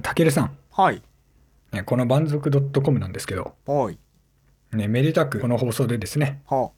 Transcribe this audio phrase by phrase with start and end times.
[0.00, 1.02] たけるさん、はい。
[1.72, 2.50] ねこの万族
[2.82, 3.98] .com なんですけど、はい。
[4.72, 6.70] ね、めでたくこの放送でですね、は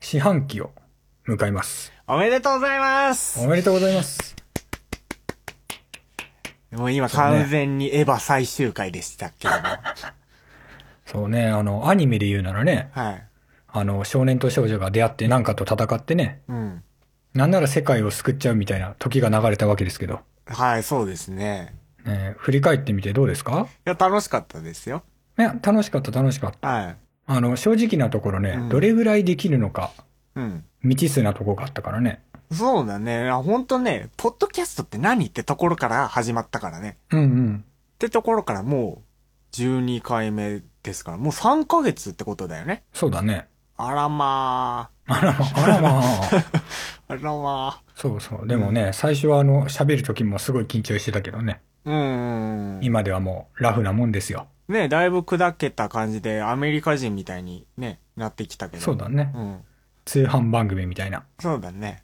[0.00, 0.70] 四半期を
[1.26, 1.92] 迎えます。
[2.06, 4.36] おめでとうございますおめでとうございます。
[6.72, 9.58] もう今完全にエヴァ最終回でしたけども。
[11.06, 13.26] そうね、あの、アニメで言うならね、はい。
[13.68, 16.82] あの、少年と少女が出会って何かと戦ってね、うん。
[17.34, 21.74] なんなら世界を救っちゃうみたいな時が流れたわけですけど、はい、そうですね。
[22.04, 23.66] ね、振り返ってみてどうですか？
[23.86, 25.02] いや、楽しかったですよ。
[25.38, 26.68] いや、楽しかった楽しかった。
[26.68, 26.96] はい。
[27.26, 29.92] あの、正直なところね、うんどれぐらいできるのか、
[30.34, 30.64] うん。
[30.82, 32.22] 未知数なとこがあったからね。
[32.50, 33.30] そうだね。
[33.30, 36.98] あほんとね、ポッドキャストって何ってところから始まったからね。
[37.12, 37.64] うんうん。
[37.94, 42.82] ってところからもう、12回目ですから、もう3ヶ月ってことだよね。
[42.92, 43.46] そうだね。
[43.78, 46.02] あらまあらま、あらまあ。
[46.02, 46.44] ー。
[47.08, 48.46] あらま そうそう。
[48.46, 51.60] でもね、最初はあの、喋る時もすごい緊張してたけどね。
[51.84, 51.90] ー。
[51.90, 52.84] うーん。
[52.84, 54.46] 今ではもう、ラフなもんですよ。
[54.68, 58.82] ね、だいぶ砕けた感じで、アメリカ人みたいにね、なってきたけど。
[58.82, 59.32] そうだね。
[59.34, 59.60] うん。
[60.04, 61.24] 通販番組みたいな。
[61.40, 62.02] そうだね。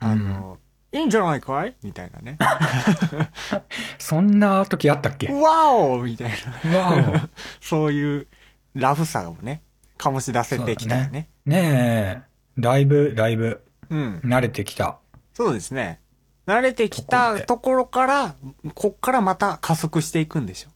[0.00, 0.58] あの、
[0.92, 1.74] いいんじゃないかい？
[1.82, 2.36] みたいなね。
[3.98, 5.32] そんな時あったっけ？
[5.32, 6.32] わおみたい
[6.72, 6.78] な。
[6.78, 7.28] わ
[7.60, 8.26] そういう
[8.74, 9.62] ラフさをね、
[9.98, 11.28] 醸し出せてきたよね。
[11.46, 11.50] お。
[11.50, 12.60] ねえ。
[12.60, 14.20] だいぶ、だいぶ、うん。
[14.24, 14.98] 慣れてきた。
[15.32, 16.00] そうですね。
[16.46, 18.34] 慣れてきたところから、
[18.74, 20.70] こっからまた加速していくんでしょ。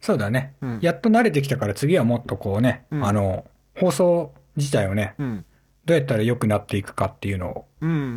[0.00, 0.54] そうだね。
[0.60, 3.44] うんやっと慣れてきたから次はもっとこうね、うんあの、
[3.78, 5.44] 放送自体をね、うん。
[5.84, 8.10] どうやったら良くなっていくかっていうのを、うんうんうん、う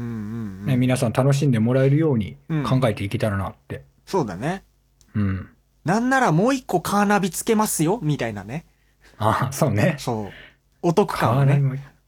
[0.64, 0.66] ん。
[0.66, 3.84] ね、皆さん楽しんでもらえるようにうん考えていけたらなって。
[4.06, 4.64] そうだね。
[5.16, 5.50] うん。
[5.84, 8.66] なんならもう一個カーナビつけますよみたいなね。
[9.18, 9.96] あ、そうね。
[10.00, 10.32] そう。
[10.82, 11.62] お得感をね。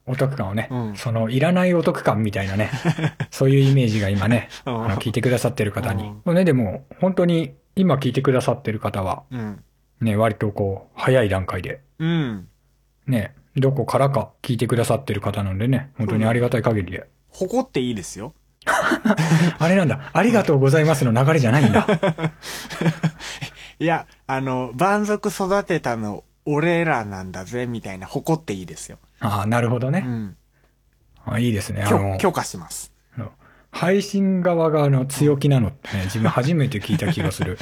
[0.08, 2.72] お得感をね、うんそのいらないお得感みたいなね、
[3.30, 9.64] そういうイメージが今ね、あうんの聞いてくださってる方にね、でも本当に今聞いてくださってる方は、うん。
[10.02, 12.48] ね、割とこう、早い段階で、うん。
[13.06, 17.08] ね、どこからか聞いてくださってる方なんでね、本当にありがたい限りで。
[17.30, 18.34] 誇っていいですよ。
[19.60, 21.88] あれなんだ、ありがとうございますの流れじゃないんだ。
[23.80, 28.98] いや、あの、蛮族育てたの俺らなんだぜ、みたいな誇っていいですよ。
[29.20, 30.04] ああ、なるほどね。
[30.06, 30.38] うん。
[31.26, 31.84] あいいですね。
[31.84, 32.92] あ許の、許可します。
[33.72, 37.58] 配信側があの強気なのってね、 自分初めて聞いた気がする。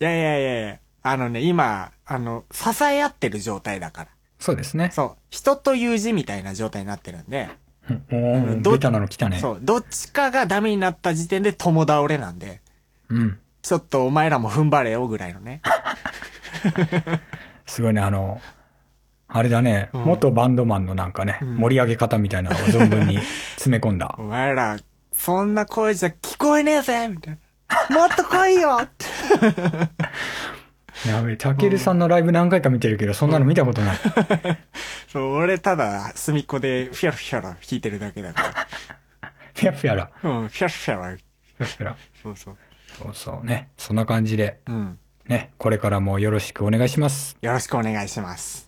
[0.00, 4.08] いやいやいやいや、あのね、今、あの、支え合ってる状態だから。
[4.38, 4.90] そうですね。
[4.92, 5.22] そう。
[5.30, 7.48] 人という字みたいな状態になってるんで、
[7.88, 9.38] おーどベタなの来たね。
[9.38, 9.58] そう。
[9.62, 12.60] どっちかがダメになった時点で共倒れなんで、
[13.08, 13.38] うん。
[13.62, 15.62] ちょっとお前らも踏ん張れよぐらいのね。
[17.66, 18.40] すごいね、あの、
[19.34, 23.18] あれだね、うん元バンドマンのなんかね、ん盛り上げ方みたいなのを存分に
[23.56, 24.22] 詰め込んだお。
[24.22, 24.76] 前ら、
[25.12, 27.38] そんな声じゃ聞こえねえぜみたい
[27.90, 27.96] な。
[27.96, 29.06] もっと来いよって。
[31.08, 33.96] やべえ、たけるさんのライブ何回か見てるけど、そんなの見たことない。
[35.08, 38.42] そう、俺ただ隅っこでフィャラフィャラ弾いてるだけだか
[39.54, 40.10] フィアフィアラ。
[40.22, 40.30] ら。
[40.30, 41.16] うん、フィャラフィャラ。
[41.16, 41.96] フィアフィアラ。
[42.22, 42.56] そうそう。
[42.98, 43.70] そうそうね。
[43.78, 44.98] そんな感じで、うん。
[45.28, 47.36] ね、これからもよろしくお願いします。
[47.40, 48.61] よろしくお願いします。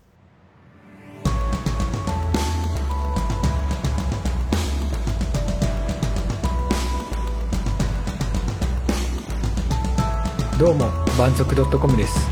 [10.59, 12.29] どうも、万族 .com です。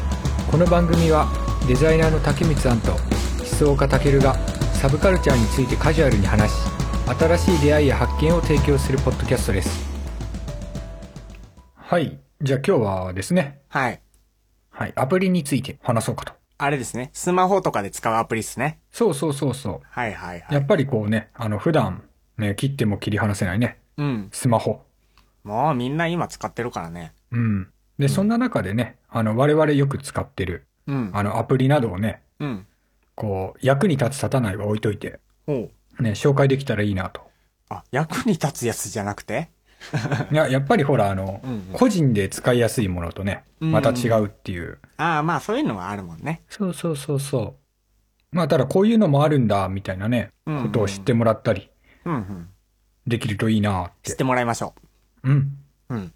[0.51, 1.27] この番組は、
[1.67, 3.01] デザイナーの竹光庵と、思
[3.45, 4.35] 想家たけるが、
[4.75, 6.57] サブカルチャーについてカジュアルに話し、
[7.19, 9.85] 新しい出会いや発見を提供するポッドキャストです。
[11.75, 12.19] はい。
[12.41, 14.01] じゃあ今日はですね、はい。
[14.71, 16.33] はい、アプリについて話そうかと。
[16.59, 17.11] あれですね。
[17.13, 18.79] スマホとかで使うアプリっすね。
[18.93, 20.55] そうそうそうそはいはいはう。
[20.55, 20.63] やい。
[20.63, 22.05] っぱりこうね、あの、普段、
[22.39, 24.29] ね、切っても切り離せないね、うん。
[24.31, 24.81] スマホ。
[25.43, 27.13] もうみんな今使ってるからね。
[27.33, 27.69] うん。
[27.99, 31.11] で、そんな中でね、あの、我々よく使ってる、うん。
[31.13, 32.67] あの、アプリなどをね、うん。
[33.15, 35.21] こう、役に立つ立たないは置いといて。
[35.47, 37.21] ね、紹介できたらいいなと。
[37.69, 39.51] あ、役に立つやつじゃなくて？
[40.31, 44.79] いや、やっぱりほら、あの、うんうん個人で使いやすいものとね、うんまた違うっていう。
[44.97, 46.43] ああ、まあそういうのはあるもんね。
[46.49, 47.57] そうそうそうそ
[48.33, 48.37] う。
[48.37, 51.71] まあ、ただこういうのもあるんだ、みたいなね、うんうんことを知ってもらったり、
[52.05, 52.49] うんうん。
[53.07, 53.93] できるといいなっ。
[54.03, 54.75] 知っててもらいましょ
[55.25, 55.59] うん。
[55.91, 55.95] う。
[55.95, 56.13] うん。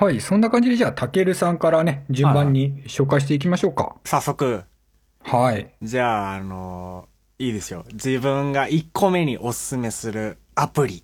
[0.00, 3.96] はい、そんな感じでじゃあ、たけるさんからね、順番に紹介していきましょうか。
[4.04, 4.62] 早速。
[5.24, 5.74] はい。
[5.82, 7.84] じゃあ、あのーいいですよ。
[7.92, 11.02] 自分が1個目におすすめするアプリ。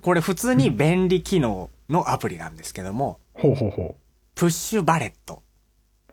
[0.00, 3.96] これ普通に便利機能のアプリなんですけども、ほうほうほ
[4.34, 5.44] プッシュバレット。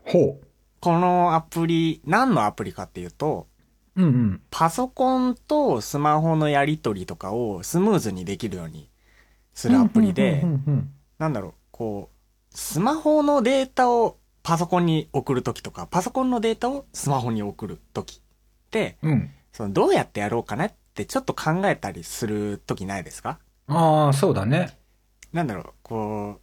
[0.06, 0.12] う。
[0.12, 0.39] ほ
[0.81, 3.47] このアプリ、何のアプリかっていうと、
[3.95, 4.03] う。
[4.03, 4.42] うんうん。
[4.51, 8.92] パソコンとスマホのやり取りとかをスムーズにできるように
[9.56, 18.21] するアプリでうん、うんうんうんなんだろう、こう、スマホのデータをパソコンに送るときとか、パソコンのデータをスマホに送るときっ
[18.69, 19.31] て、うん。
[19.53, 23.39] そのどうやってやろうかなってちょっと考えたりするときないですか？
[23.67, 24.77] ああ、そうだね。
[25.31, 26.41] なんだろう、こ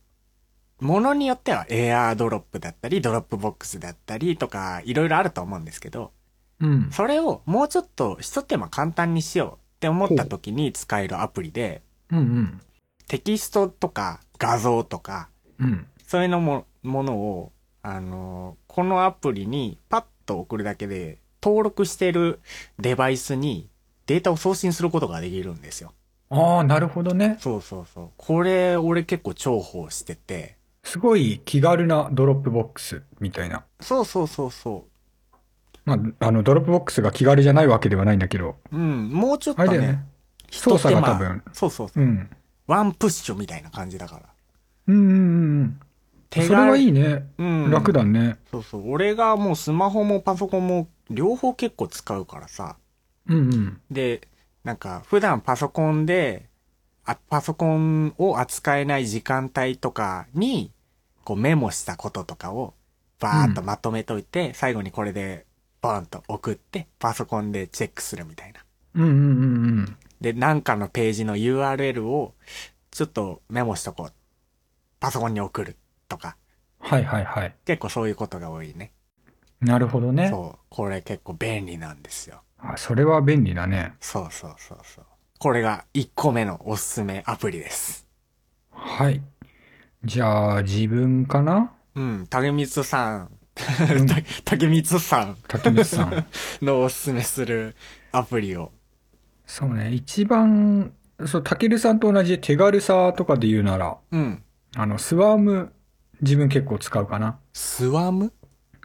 [0.80, 6.12] う、ものによってはエアードロップだったり、ドロップボックスだったりとか、いろいろあると思うんですけど、
[6.60, 6.90] うん。
[6.92, 12.60] それをもうちょっと一手間簡単にしようって思った時に使えるアプリで、うんうん。
[13.08, 15.86] テキストとか画像とか、うん。
[16.06, 22.40] そういうのも、ものを、あの、このアプリにパッと送るだけで、登録してる
[22.78, 23.68] デバイスに
[24.06, 25.92] データを送信することができるんですよ。
[26.30, 27.36] ああ、なるほどね。
[27.40, 28.10] そうそうそう。
[28.16, 33.64] これ、俺結構重宝してて、すごい気軽なドロップボックスみたいな。
[33.80, 34.86] そうそうそうそ
[35.84, 38.56] まあ、あの、ドロップボックスが気軽じゃないわけではないんだけど。
[38.72, 38.76] う。
[38.76, 40.04] うん、もうちょっとねね、。
[40.50, 41.42] 操作が多分。
[41.52, 42.04] そうそうそう。
[42.04, 42.30] うん。
[42.66, 44.22] ワンプッシュみたいな感じだから。
[44.88, 45.80] うんうんうんうん。
[46.30, 47.26] 手軽それはいいね。
[47.38, 47.70] うん。
[47.70, 48.38] 楽だね。
[48.50, 48.90] そうそう。
[48.90, 52.76] 俺がもうスマホもパソコンも両方結構使うからさ。
[53.28, 53.80] うんうん。
[53.90, 54.28] で、
[54.64, 56.48] なんか普段パソコンで、
[57.04, 60.72] あパソコンを扱えない時間帯とかに、
[61.24, 62.74] こうメモしたこととかを
[63.20, 65.46] バーッとまとめといて、最後にこれで
[65.80, 68.60] バーンと送って、パソコンでチェックするみたいな。
[68.94, 69.22] うんうんうんう
[69.82, 69.96] ん。
[70.20, 72.34] で、なんかのページの URL を
[72.90, 74.12] ちょっとメモしとこう。
[74.98, 75.76] パソコンに送る
[76.08, 76.36] とか。
[76.80, 77.54] はいはいはい。
[77.64, 78.92] 結構そういうことが多いね。
[79.60, 80.28] なるほどね。
[80.30, 80.58] そう。
[80.68, 82.42] これ結構便利なんですよ。
[82.58, 83.94] あそれは便利だね。
[84.00, 85.04] そうそうそうそう。
[85.38, 88.08] これが1個目のおすすめアプリです。
[88.70, 89.22] はい。
[90.04, 91.72] じゃあ、自分かな？
[91.94, 93.30] うん、竹光さん。
[93.54, 93.62] た
[94.44, 96.26] 竹光さん 竹光さん。
[96.62, 97.74] のおすすめする
[98.12, 98.72] アプリを。
[99.46, 99.92] そうね。
[99.92, 100.92] 一番、
[101.24, 104.42] そう、たけるさんと同じ手軽さとかで言うなら、うん。
[104.74, 105.72] あの、スワーム、
[106.20, 107.38] 自分結構使うかな。
[107.52, 108.32] スワム？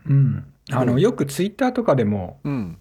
[0.07, 0.45] うん。
[0.71, 2.77] あの、うんよくツイッターとかでも、うん。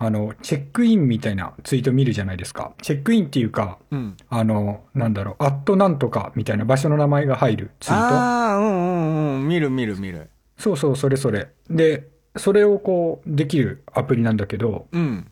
[0.00, 2.72] あの、チェックインみたいなツイート見るじゃないですか。
[2.82, 4.16] チェックインっていうか、うん。
[4.30, 8.14] あの、なんだろう、アットなんとかみたいな場所の名前が入るツイート。
[8.14, 9.48] ああ、うんうんうん。
[9.48, 10.30] 見る見る見る。
[10.56, 11.50] そうそう、それそれ。
[11.68, 15.30] で、それをこう、できるアプリなんだけど、うん。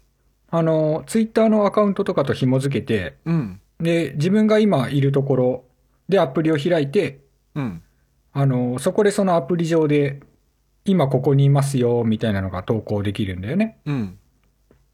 [0.51, 3.61] あの、ツイッターのアカウントとかと紐付けて、うん。
[3.81, 5.65] で、自分が今いるところ
[6.09, 7.21] でアプリを開いて、
[7.55, 7.83] うん。
[8.33, 10.21] あの、そこでそのアプリ上で、
[10.85, 13.79] 今ここにいますよ、みたいなのが投稿できるんだよね。
[13.87, 14.19] うん。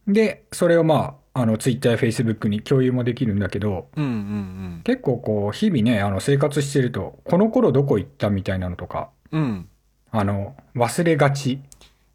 [0.06, 9.42] で、それをまあ、あの、ツイッターやフェイスブックに共有もできるんだけど、うんうん結構こう、日々ね、あの、生活してると、この頃どこ行ったみたいなのとか、うん。
[9.42, 9.68] うん。
[10.10, 11.60] あの、忘れがち。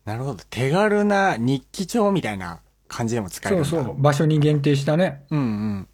[0.05, 0.43] なるほど。
[0.49, 3.65] 手軽な日記帳みたいな感じでも使えるんだ。
[3.65, 5.25] そうそう、場所に限定したね。
[5.29, 5.87] うんうん。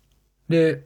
[0.50, 0.86] で、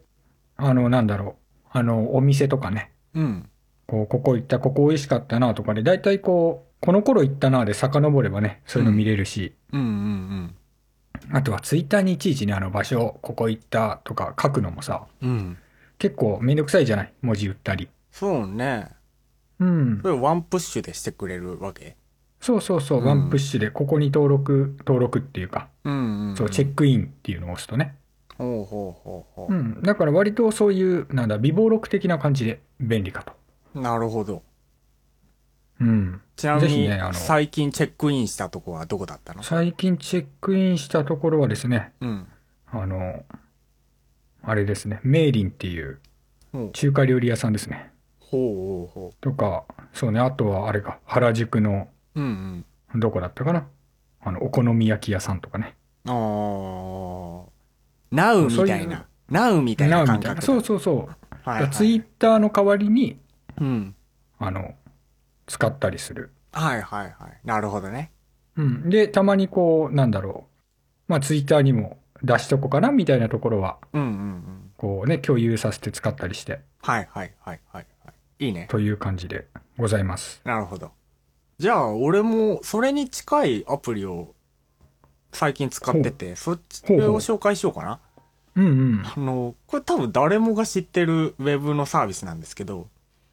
[0.55, 3.49] あの、なんだろう、あの、お店とかね、うん。
[3.85, 10.55] こう、ここ行った、ここ美味しかったなとかで、だいたいこう、この頃行ったなで遡ればね、そういうの見れるし、うんうんうん。
[11.31, 15.57] あとはツイッターにいちいちね、あの場所、ここ行ったとか書くのもさ、うん。
[15.97, 17.13] 結構めんどくさいじゃない？
[17.23, 17.89] 文字打ったり。
[18.11, 18.89] そうね。
[19.59, 20.09] うんそ。
[20.09, 21.97] れワンプッシュでしてくれるわけ？
[22.39, 26.35] そうそうそう、うんワンプッシュで、ここに登録、登録っていうか、うんうん。
[26.35, 27.95] そう、チェックインっていうのを押すとね。
[28.37, 29.81] ほうほうほうほうん。
[29.81, 33.33] だから割とそういう、なんだ、微暴録的な感じで便利かと。
[33.73, 33.81] う。
[33.81, 34.43] なるほど。
[35.81, 36.21] うん。
[36.35, 39.41] ちなみにぜひねあの、最近チェックインしたとこはどこだったの？
[39.43, 42.27] 最近チェックインしたところはですね、うん。
[42.67, 43.23] あの、
[44.43, 45.99] あれですね、メイリンっていう
[46.51, 47.91] ほう中華料理屋さんですね。
[48.19, 51.87] ほうほとか、そうね、あとはあれか、原宿の、
[52.21, 52.23] う。
[52.23, 53.67] うんどこだったかな？
[54.21, 55.75] あの、お好み焼き屋さんとかね。
[56.05, 56.13] うん。
[56.13, 57.49] ああ。
[58.11, 59.05] ナウみたいな。
[59.29, 60.41] ナウみたいな感覚だ。
[60.41, 60.97] そうそうそう。
[61.43, 61.71] はいはい。
[61.71, 63.19] ツイッターの代わりに、
[63.59, 63.95] うん。
[64.39, 64.75] あの、
[65.47, 66.31] 使ったりする。
[66.53, 67.39] はいはいはい。
[67.43, 68.11] なるほどね。
[68.55, 68.89] うん。
[68.89, 71.11] で、たまにこう、なんだろう。
[71.11, 74.71] まあ、ツイッターにも出しとこうかな、みたいなところは、うんうんうん。
[74.77, 78.45] こうね、共有させて使ったりして、はいはいはいはいはい。
[78.45, 78.67] いいね。
[78.69, 79.47] という感じで
[79.77, 80.41] ございます。
[80.45, 80.91] なるほど。
[81.59, 84.35] じゃあ、俺も、それに近いアプリを、
[85.31, 87.99] 最近使ってて、そっちを紹介しようかな。
[88.55, 89.03] うんうん。
[89.03, 92.87] あの、これ多分誰もが知ってるウェブのサービスなんですけど、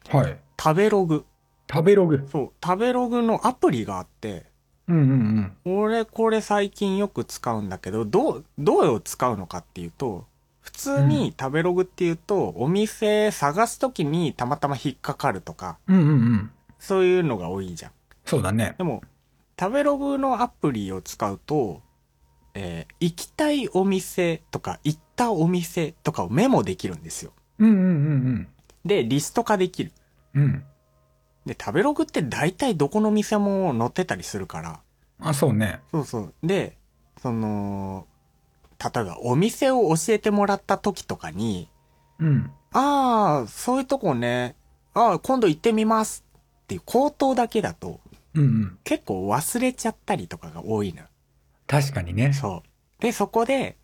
[0.09, 0.37] はい。
[0.59, 1.23] 食べログ。
[1.71, 2.27] 食べログ。
[2.31, 4.47] そう、食べログのアプリがあって、
[4.87, 5.83] うんうんうん。
[5.83, 10.25] 俺これ最近よく使うんだけど、どう、どう使うのかっていうと、
[10.61, 16.51] 普通に食べログっていうと、お店探すときにたまたま引っかかるとか、うんうんうん。
[16.79, 17.91] そういうのが多いじゃん。
[18.25, 18.75] そうだね。
[18.77, 19.01] でも、
[19.59, 21.81] 食べログのアプリを使うと、
[22.53, 27.31] えー行きたいお店とか、行ったお店とかをメモできるんですよ。
[27.59, 28.47] うんうんうん
[28.85, 29.91] で、リスト化できる。
[30.35, 30.43] うん。
[30.43, 30.63] うん。
[31.45, 34.79] で、食べログって大体どこの店も載ってたりするから、
[35.19, 35.81] あ、そうね。
[35.91, 36.33] そうそう。
[36.43, 36.77] で、
[37.21, 38.05] その、
[38.83, 41.69] 例えばお店を教えてもらった時とかに、
[42.19, 42.51] うん。
[42.73, 44.55] ああ、そういうとこね、
[44.93, 46.25] ああ、今度行ってみます
[46.63, 48.01] っていう口頭だけだと、
[48.35, 48.79] うんうん。
[48.83, 51.07] 結構忘れちゃったりとかが多いのよ。
[51.67, 52.33] 確かにね。
[52.33, 53.01] そう。
[53.01, 53.77] で、そこで、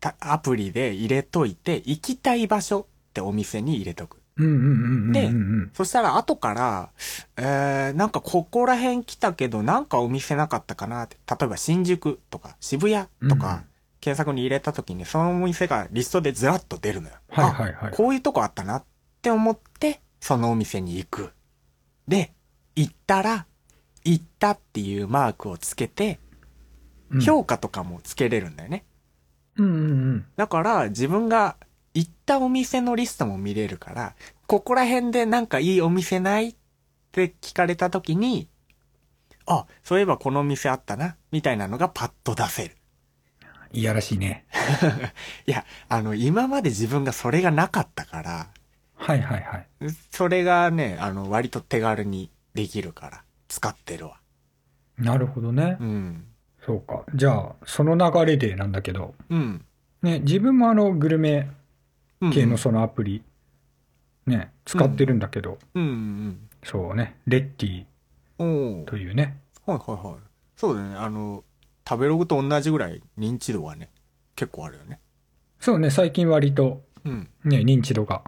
[0.00, 4.22] たアプリで入れといて、行きたい場所ってお店に入れとく。
[4.38, 6.90] でうんそしたら後から、
[7.38, 11.16] えー、なんかここら辺来たけど、なんかお店なかったかなって。
[11.28, 13.64] 例えば新宿とか渋谷とうんか、
[14.00, 17.14] 検索に入れた時に、そのお店がリストでずらっと出るのよ。
[17.30, 18.84] はいはいはいあこういうとこあったなっ
[19.22, 21.32] て思って、そのお店に行く。
[22.06, 22.34] で、
[22.74, 23.46] 行ったら、
[24.06, 26.20] 行ったっていうマークをつけて、
[27.10, 28.84] うん評価とかもつけれるんだよね。
[29.56, 29.84] うんうんう
[30.14, 30.26] ん。
[30.34, 31.56] だから自分が
[31.94, 34.16] 行ったお店のリストも見れるから、
[34.48, 36.54] ここら辺でなんかいいお店ないっ
[37.12, 38.48] て聞かれた時に、
[39.46, 42.76] あ、そういえばこのお店あったな、みたいなのがパッと出せる。
[43.72, 44.46] いやらしいね。
[45.46, 48.50] いや、あの、今まで自分がそれがなかったから、
[48.94, 49.66] はいはいはい。
[50.10, 53.24] それがね、あの、割と手軽にできるから、
[53.56, 54.20] 使ってるわ。
[54.98, 55.84] なるほどねう。
[55.84, 56.24] ん。
[56.66, 57.04] そうか。
[57.14, 59.64] じゃあ、その流れでなんだけど、うん。
[60.02, 61.48] ね、自分もあの、グルメ
[62.20, 63.22] うん系のそのアプリ、
[64.26, 69.38] ね、使ってるんだけど、うんうんそうね、レッティというね。
[69.64, 70.16] はいはいはい。
[70.54, 70.94] そうだね。
[70.96, 71.44] あの、
[71.88, 73.88] 食べログと同じぐらい認知度はね、
[74.34, 75.00] 結構あるよね。
[75.60, 77.30] そうね、最近割とうん。
[77.44, 78.22] ね、認知度が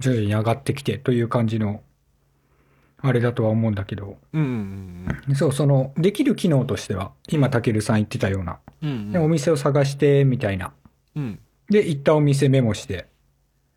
[0.00, 1.82] 徐々に上がってきてという感じの、
[3.06, 8.88] あれだとは思うんだけど、うんうんうんそう、その、できる機能としては、今、たけるさん言ってたような、うん。
[8.88, 10.72] うんでお店を探して、みたいな。
[11.14, 11.38] うん。
[11.68, 13.06] で、行ったお店メモして、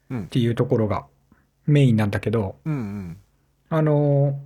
[0.10, 1.06] うんっていうところが
[1.66, 3.18] メインなんだけど、うんうん。
[3.70, 4.40] あの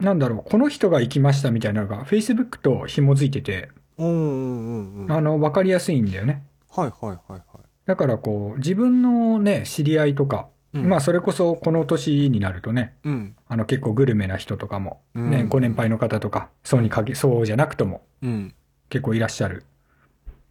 [0.00, 5.12] ーなんだろう、この人が行きましたみたいなのが、Facebook と紐づいてて、うんうんうん。
[5.12, 6.42] あの、わかりやすいんだよね。
[6.70, 7.42] はいはいはいはい。
[7.86, 13.36] だからこう、自分のね、知り合いとか、うんまあそれこそこの年になるとね、うん。
[13.46, 18.54] あの結構グルメな人とかも、うんね、ご年配の方とか、そうにかけ、そうじゃなくともうん。
[18.88, 19.64] 結構いらっしゃる。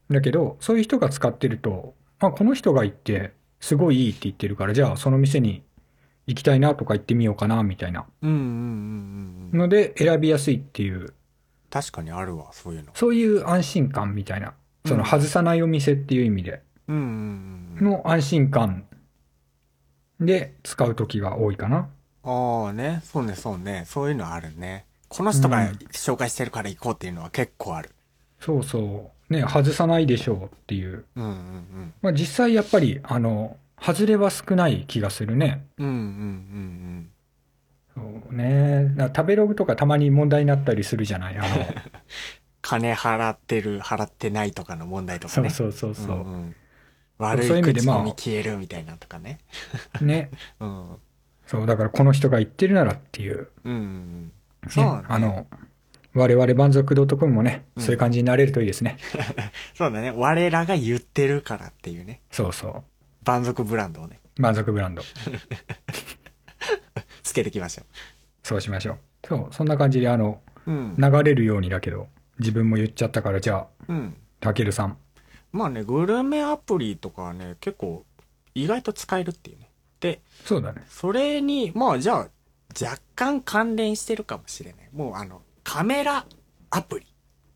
[0.10, 5.64] だけど、そういう人が使ってると、あ、この人が行って、すごいいいって言ってるから、じゃあその店に
[6.28, 9.60] 行きたいなとか行ってみようかな、みたいなうんうんうんうんうん。
[9.60, 11.14] ので選びやすいっていう、
[11.70, 12.92] 確かにあるわ、そういうの。
[12.94, 14.54] そういう安心感みたいな、
[14.86, 17.86] そのうん外さないお店っていう意味でうんうんうん。
[17.86, 18.86] の安心感
[20.22, 21.90] で使う時が多いかな。
[22.24, 23.84] ああね、そうねそうね。
[23.88, 24.86] そういうのあるね。
[25.10, 27.90] この人がうん紹介してるから行こうっていうのは結構ある。
[28.40, 29.34] そうそう。
[29.34, 31.06] ね、外さないでしょうっていう。
[31.16, 35.66] うんうんまあ実際やっぱり、あの、外れは少ない気がするね。
[35.78, 35.88] うん。
[35.88, 36.00] うんうん
[37.98, 38.94] うんそうね。
[39.16, 41.38] 食べログとかたまに問題になったりするじゃない？
[41.38, 41.48] あの、
[42.62, 45.50] 金払ってる、払ってないとかの問題とかね。
[45.50, 46.18] そうそうそうそう。
[46.18, 46.56] んん
[47.22, 49.38] 悪い口コミ消えるみたいなとかね。
[50.02, 50.32] ね。
[50.60, 50.98] うん。
[51.46, 53.50] そう、だからこの人が言ってるならっていう。
[53.64, 54.26] うんうん。
[54.26, 54.32] ね
[54.70, 55.48] そうだねあの、
[56.14, 58.98] 我々満足 .com もね、うんそういう感じになれるといいですね。
[59.76, 60.12] そうだね。
[60.12, 62.22] 我らが言ってるからっていうね。
[62.32, 62.84] そうそう。
[63.24, 65.04] 満足ブランドをね、満足ブランド。
[67.22, 67.84] つけてきましょ
[68.44, 68.98] そうしましょう。
[69.28, 70.72] そう、そんな感じであの、う。
[70.72, 70.96] うん。
[70.98, 72.08] 流れるようにだけど、
[72.40, 74.16] 自分も言っちゃったから、じゃあ、うん。
[74.40, 74.98] たけるさん。
[75.52, 78.06] まあね、グルメアプリとかはね、結構
[78.56, 79.70] 意外と使えるっていうね。
[80.00, 80.84] で、そうだね。
[80.90, 82.30] それに、まあじゃあ、
[82.82, 84.90] 若干関連してるかもしれない。
[84.94, 86.26] もうあの、カメラ
[86.70, 87.06] アプリ。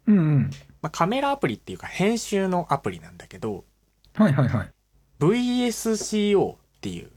[0.07, 0.49] うんうん。
[0.81, 3.65] まあカメラアプリっていうか編集のアプリなんだけど、
[4.13, 4.71] はいはいはい。
[5.19, 7.11] VSCO っていう。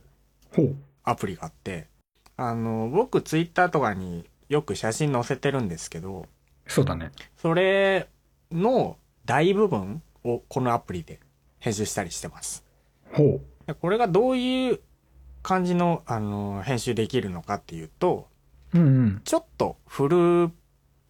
[1.03, 1.87] アプリがあって、
[2.37, 6.25] あの、僕ツイッターとかによく写真載せてるんですけど、
[6.67, 7.11] そうだね。
[7.37, 8.07] それ
[8.51, 11.19] の大部分をこのアプリで
[11.59, 12.65] 編集したりしてます。
[13.11, 14.79] ほでこれがどういう
[15.41, 18.27] 感じの、あの、編集できるのかっていうと、
[18.73, 18.79] う。
[18.79, 19.21] うんうん。
[19.23, 20.51] ちょっと古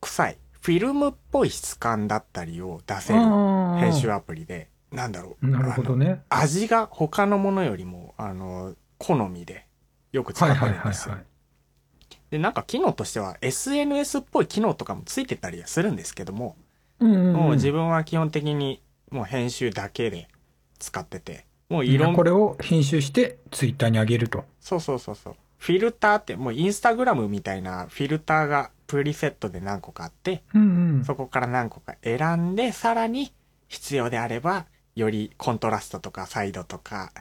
[0.01, 3.19] 臭い、フィルムっぽい質感だったりを出せる。
[3.79, 5.47] 編集アプリで、なんだろう。
[5.47, 6.21] なるほどね。
[6.29, 9.65] 味が他のものよりも、あの、好みで
[10.11, 11.13] よく使ってはいはいるんですよ。
[11.13, 11.29] はいはい。
[12.31, 16.55] で、なんか機能としては SNS っぽい機能とかもついてたりはするんですけども、
[16.99, 17.33] うんうん、うん。
[17.33, 20.27] もう自分は基本的にもう編集だけで
[20.79, 24.45] 使ってて、もういろんこれを編集してツイッターに上げると。
[24.59, 25.35] そうそうそうそう。
[25.57, 31.05] フィルターって、もうインスタグラムみたいなフィルターがプリセットで何個かあって、うんうん。
[31.05, 33.33] そこから何個か選んで、さらに
[33.67, 37.11] 必要であれば、よりコントラストとかサイドとか、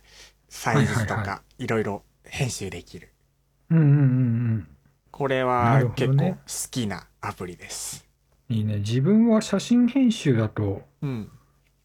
[0.48, 3.12] サイズとか、いろいろ編集できる。
[3.70, 4.68] うんうんうん
[5.10, 8.06] これなは結構ね好きなアプリです。
[8.48, 8.76] いいね。
[8.76, 11.30] 自分は写真編集だと、うん。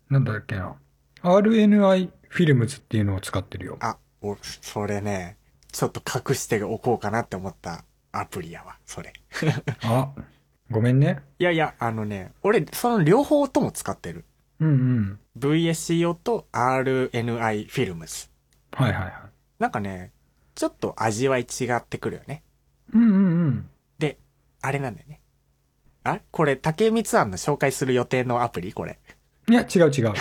[0.10, 0.76] なんだっけな。
[1.22, 3.78] RNI フィルムズっていうのを使ってるよ。
[3.80, 5.38] あ、お、それね、
[5.72, 9.14] ちょっと隠しておこうかなって思ったアプリやわ、それ。
[9.84, 10.12] あ、
[10.70, 11.22] ごめんね。
[11.40, 14.26] いやいや、あのね、俺、その両方とも使ってる。
[14.60, 15.20] うんうん。
[15.38, 18.30] VSC 用と RNI フィルムズ。
[18.72, 19.14] はいはいはい。
[19.60, 20.12] なんかね、
[20.56, 22.44] ちょっと味わい違ってくるよね。
[22.94, 23.20] うんうんう
[23.50, 23.70] ん。
[23.98, 24.20] で、
[24.62, 25.22] あれなんだよね。
[26.04, 28.74] あこれ、竹光庵の紹介する予定のアプリ？
[28.74, 29.00] これ。
[29.50, 30.14] いや、違う違う。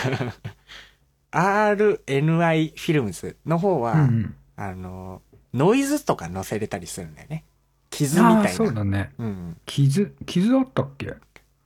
[1.30, 4.34] RNI フィルムズの方は、うんうん。
[4.56, 5.22] あの、
[5.54, 7.44] ノイズとか載せれたりするんだよね。
[7.90, 8.48] 傷みたいな。
[8.48, 9.12] そうだね。
[9.18, 9.56] うん。
[9.66, 11.14] 傷、傷あったっけ？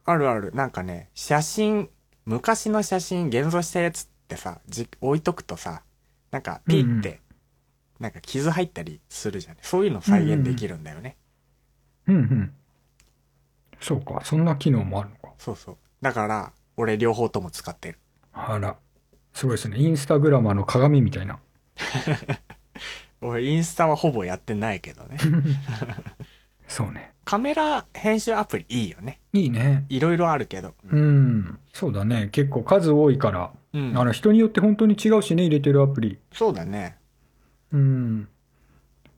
[0.05, 0.53] あるある。
[0.55, 1.89] なんかね、写真、
[2.25, 5.83] 昔の写真現像したやつってさ、じ置いとくとさ、
[6.31, 7.21] なんかピッて、
[7.99, 9.57] なんか傷入ったりするじゃん。
[9.63, 11.17] そういうの再現できるんだよね。
[12.07, 12.53] うんうん。
[13.81, 15.31] そうか、そんな機能もあるのか。
[15.39, 15.77] そうそう。
[16.03, 17.99] だから、俺両方とも使ってる。
[18.33, 18.77] あら。
[19.33, 19.79] すごいですね。
[19.79, 21.39] インスタグラマーの鏡みたいな。
[23.21, 25.19] 俺インスタはほぼやってないけどね。
[26.69, 27.13] そうね。
[27.25, 29.21] カメラ編集アプリいいよね。
[29.33, 29.85] いいね。
[29.89, 30.75] いろいろあるけど。
[30.91, 31.59] うん。
[31.73, 32.29] そうだね。
[32.33, 36.19] 結構数多いから、うんあの、人によって本当に違うしね、入れてるアプリ。
[36.33, 36.97] そうだね。
[37.73, 38.29] うん。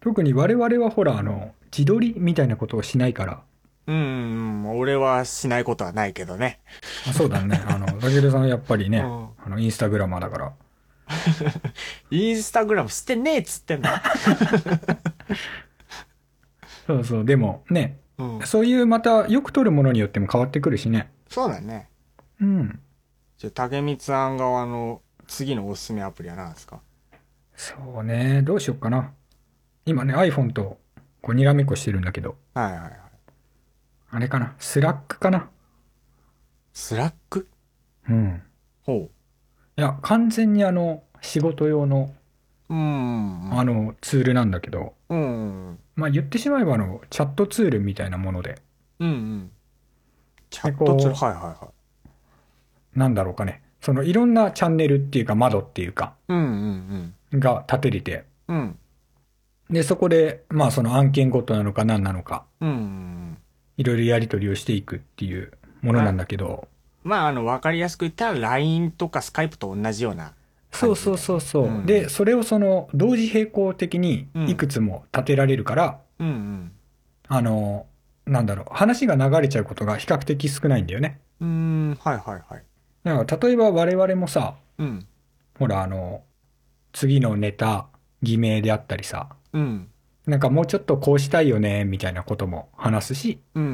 [0.01, 3.43] 特に我々はほら、あの、自撮りみたいなことをしないから。
[3.89, 6.61] うんうん、俺はしないことはないけどね。
[7.09, 7.61] あそうだね。
[7.67, 10.53] あの、 ラゲルさんはやっぱりね、うんあの、インスタグラマーだから。
[12.11, 14.03] インスタグラムしてねえっつってんだ。
[16.87, 17.25] そうそう。
[17.25, 18.47] でもね、うん。
[18.47, 21.11] そういうまたよく撮るものによっても変わってくるしね。
[21.29, 21.89] そうだね。
[22.41, 22.81] うん。
[23.39, 26.81] じゃあ、竹光庵側の次のおすすめアプリは何ですか？
[27.57, 28.43] そうね。
[28.43, 29.13] どうしよっかな。
[29.87, 30.79] 今ね、iPhone と
[31.23, 32.93] こうにらめっこしてるんだけど、はいはいはい。
[34.11, 34.55] あれかな？
[34.59, 35.51] Slackかな？
[36.73, 37.49] Slack？
[38.09, 38.43] うん。
[38.83, 39.11] ほ
[39.77, 42.15] いや、完全にあの、仕事用の、
[42.71, 42.75] う。
[42.75, 43.51] うん。
[43.53, 45.79] あの、ツールなんだけど、うん。
[45.95, 48.61] まあ言ってしまえばあの、チャットツールみたいなもので、
[48.99, 49.51] うんうん。
[50.51, 51.71] チャットツール、こはいはいは
[52.95, 52.99] い。
[52.99, 53.63] なんだろうかね。
[53.81, 58.57] そのいろんなチャンネルっていうか窓っていうか、うんうんが立てれて、うん。
[58.57, 58.79] うん。
[59.71, 63.39] で、そこで、まあその案件ごとなのか何なのか、うんうん。
[63.79, 66.69] いろいろやり取りをしていくっていうものなんだけど、
[67.05, 70.35] まあ、あの、わかりやすく言ったら LINE とか Skype と同じような。
[70.73, 71.65] そうそうそうそう。
[71.67, 76.73] うんで、それをその、同時並行的にうんいくつも立てられるから、うんうん。
[77.29, 77.87] あの、
[78.27, 81.21] なんだろう、話が流れちゃうことが比較的少ないんだよね。
[81.41, 82.65] うーん、はいはいはい。
[83.05, 85.07] だから例えば我々もさ、うん。
[85.59, 86.25] ほらあの、
[86.93, 87.87] 次のネタ、
[88.23, 89.89] 偽名であったりさ、うん。
[90.29, 93.65] なんかもうちょっとこうしたいよね、みたいなことも話すし、うん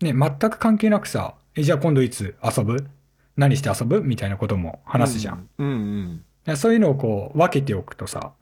[0.00, 0.14] うん。
[0.14, 2.86] ね、全く関係なくさ、え、じゃあ今度いつ遊ぶ？
[3.36, 4.00] 何して遊ぶ？
[4.00, 5.48] みたいなことも話すじゃん。
[5.58, 6.24] うんうん。
[6.44, 8.32] でそういうのをこう分けておくとさ、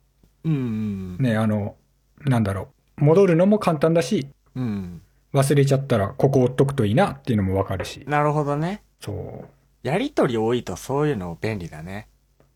[0.44, 1.16] うんうん。
[1.18, 1.74] ね、あの、
[2.20, 5.00] なんだろう、戻るのも簡単だし、うん。
[5.32, 8.04] 忘れちゃったらここ追っとくといいなっていうのもわかるし。
[8.06, 8.82] なるほどね。
[9.00, 9.48] そう。
[9.82, 12.08] やりとり多いとそういうの便利だね。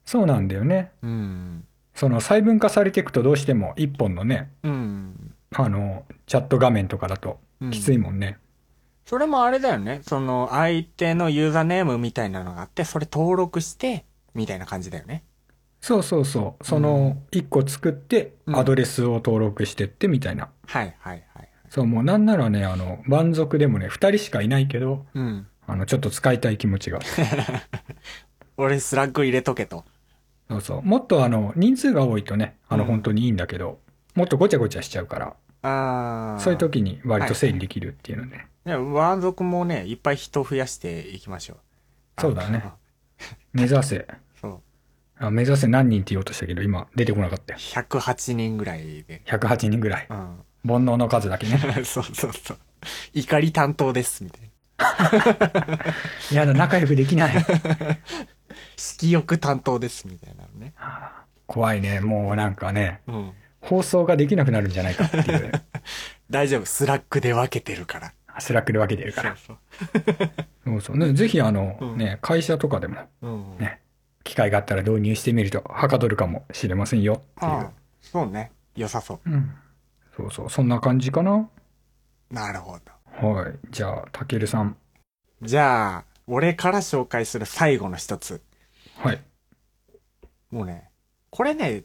[0.04, 0.92] そうなんだよね。
[1.02, 1.64] うん。
[1.94, 5.34] その細分化されていくとどうしても一本のね、うん。
[5.54, 7.38] あの、チャット画面とかだと
[7.70, 8.38] きついもんね。
[9.04, 10.00] それもあれだよね。
[10.02, 15.24] その相手のユーザーネームみたいなのがあって、それ登録して、みたいな感じだよね。
[15.80, 16.64] そうそうそう。
[16.64, 20.48] その、一個作って、うんアドレスを登録してってみたいな。
[20.66, 21.48] はいはいはい。
[21.68, 25.46] そう、もうなんならね、あの、満足でもね、二人しかいないけど、うん。
[25.66, 27.00] あの、ちょっと使いたい気持ちが。
[28.56, 29.84] 俺スラッグ入れとけと。
[30.52, 30.82] そうそう。
[30.82, 33.78] もっとあの、人数が多いとね、あの、うん本当にいいんだけど、
[34.14, 36.40] もっとごちゃごちゃしちゃうから、ああ。
[36.40, 38.48] そういう時に割と整理できるっていうのね。
[38.64, 42.20] ね、ワン族もね、いっぱい人増やしていきましょう。
[42.20, 42.74] そうだねあ。
[43.52, 44.06] 目指せ。
[44.40, 44.60] そう。
[45.18, 47.58] あ目指せ何人って言おうとしたけど、今出てこなかったよ。
[47.58, 49.22] 108人ぐらいで。
[49.26, 50.06] 108人ぐらい。
[50.10, 50.16] うん。
[50.64, 51.58] 煩悩の数だけね。
[51.84, 52.58] そうそうそう。
[53.14, 54.48] 怒り担当です、みたいな。
[56.32, 57.46] やだ、仲良くできない。
[58.76, 60.74] 色欲担当です、みたいなのね。
[61.46, 62.00] 怖いね。
[62.00, 63.32] もうなんかね、うん。
[63.60, 65.52] 放送ができなくなるんじゃないかっていう。
[66.30, 68.12] 大丈夫、 Slackで分けてるから。
[68.38, 69.36] Slackで分けてるから。
[69.36, 69.56] そう
[70.64, 70.96] そう そう。
[70.96, 73.30] ね、ぜひあの、うんね、会社とかでも、そう。
[73.30, 73.58] うん。
[73.58, 73.80] ね、
[74.24, 78.50] 機会があったら導入してみると、はかどるかもしれませんよっていああそうね。
[78.74, 79.30] 良さそう。
[79.30, 79.32] う。
[79.32, 79.54] うん。
[80.16, 80.50] そうそう。
[80.50, 81.48] そんな感じかな？
[82.30, 82.78] なるほ
[83.20, 83.28] ど。
[83.28, 83.54] はい。
[83.70, 84.76] じゃあ、たけるさん。
[85.42, 88.40] じゃあ、俺から紹介する最後の一つ。
[89.02, 89.24] はい。
[90.50, 90.90] もうね、
[91.30, 91.84] これね、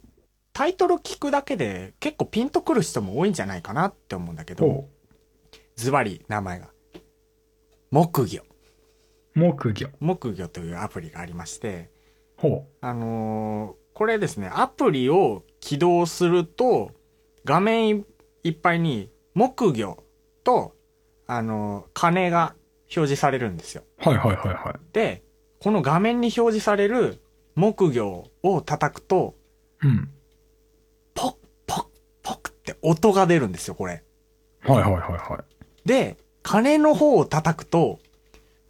[0.52, 4.88] タイトル聞くだけで結構ピンとくる人も多いんじゃないかなって思うんだけど、
[5.76, 6.68] ズバリ名前が。
[7.90, 8.42] 木魚。
[9.34, 9.88] 木魚。
[10.00, 11.90] 木魚というアプリがありまして、
[12.36, 16.92] ほあのーこれですね、アプリを起動すると、
[17.44, 18.04] 画面い
[18.44, 20.04] いっぱいに木魚
[20.44, 20.76] と、
[21.26, 23.82] あのー鐘が表示されるんですよ。
[24.04, 24.08] う。
[24.08, 24.74] はいはいはいはい。
[24.92, 25.22] で、
[25.60, 27.20] この画面に表示される
[27.54, 29.34] 木魚を叩くと、
[29.82, 30.10] うん。
[31.14, 31.86] ポッポッ
[32.22, 34.04] ポッって音が出るんですよ、これ。
[34.62, 35.38] はいはいはいは
[35.84, 35.88] い。
[35.88, 37.98] で、鐘の方を叩くと、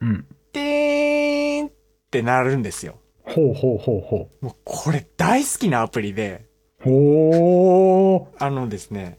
[0.00, 0.26] うん。
[0.52, 1.70] てーんっ
[2.10, 2.98] てなるんですよ。
[3.22, 6.46] ほうほうほうほもうこれ大好きなアプリで、
[6.80, 6.84] う。
[6.84, 9.18] ほあのですね、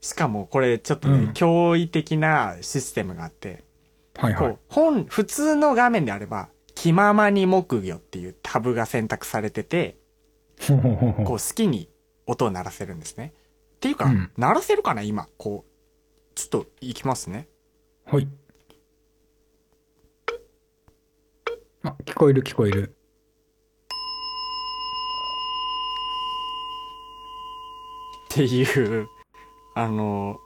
[0.00, 4.22] しかもこれちょっとね、うん驚異的なシステムがあって、ー。
[4.22, 4.58] はいはいこう。
[4.68, 9.98] 本、普通の画面であれば、気ままに木魚っていうタブが選択されてて、
[10.68, 11.90] こう好きに
[12.24, 13.34] 音を鳴らせるんですね。
[13.74, 15.28] っていうか、うん鳴らせるかな今。
[15.38, 17.48] こう、ちょっと行きますね。
[18.04, 18.28] はい。
[21.82, 22.94] あ、聞こえる聞こえる。
[28.26, 29.08] っていう、
[29.74, 30.38] あの、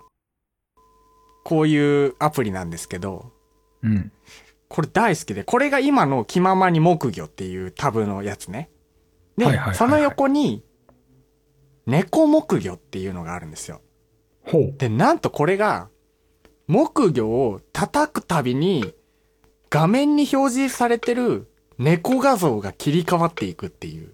[1.44, 3.30] こういうアプリなんですけど、
[3.82, 4.10] うん。
[4.72, 8.70] これ大好きで、これが今の気ままに木魚っていうタブのやつね。
[9.36, 10.64] で、はいはいはいはいその横に、
[11.84, 13.82] 猫木魚っていうのがあるんですよ。
[14.46, 14.74] ほう。
[14.78, 15.90] で、なんとこれが、
[16.68, 18.94] 木魚を叩くたびに、
[19.68, 24.10] 画面に表示されてる猫画像が切り替わっていくっていう。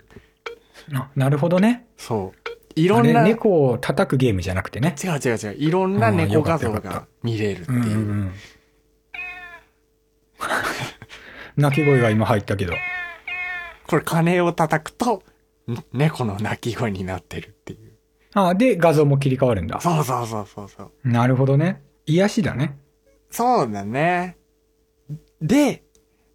[0.92, 1.86] あ、なるほどね。
[1.96, 2.48] そう。
[2.74, 4.96] いいろんな、違う猫を叩くゲームじゃなくてね。
[5.00, 5.54] 違う違う。
[5.54, 7.78] いろんなうん猫画像が見れるっていう。
[7.78, 7.94] うんうんう
[8.24, 8.32] ん。
[11.56, 12.74] 鳴き声が今入ったけど。
[13.86, 15.22] これ鐘を叩くと、
[15.70, 17.92] ん猫の鳴き声になってるっていう。
[18.34, 19.80] あ、で、画像も切り替わるんだ。
[19.80, 20.92] そうそうそうそうそう。
[21.08, 21.82] なるほどね。
[22.06, 22.78] 癒しだね。
[23.30, 24.36] そうだね。
[25.40, 25.84] で、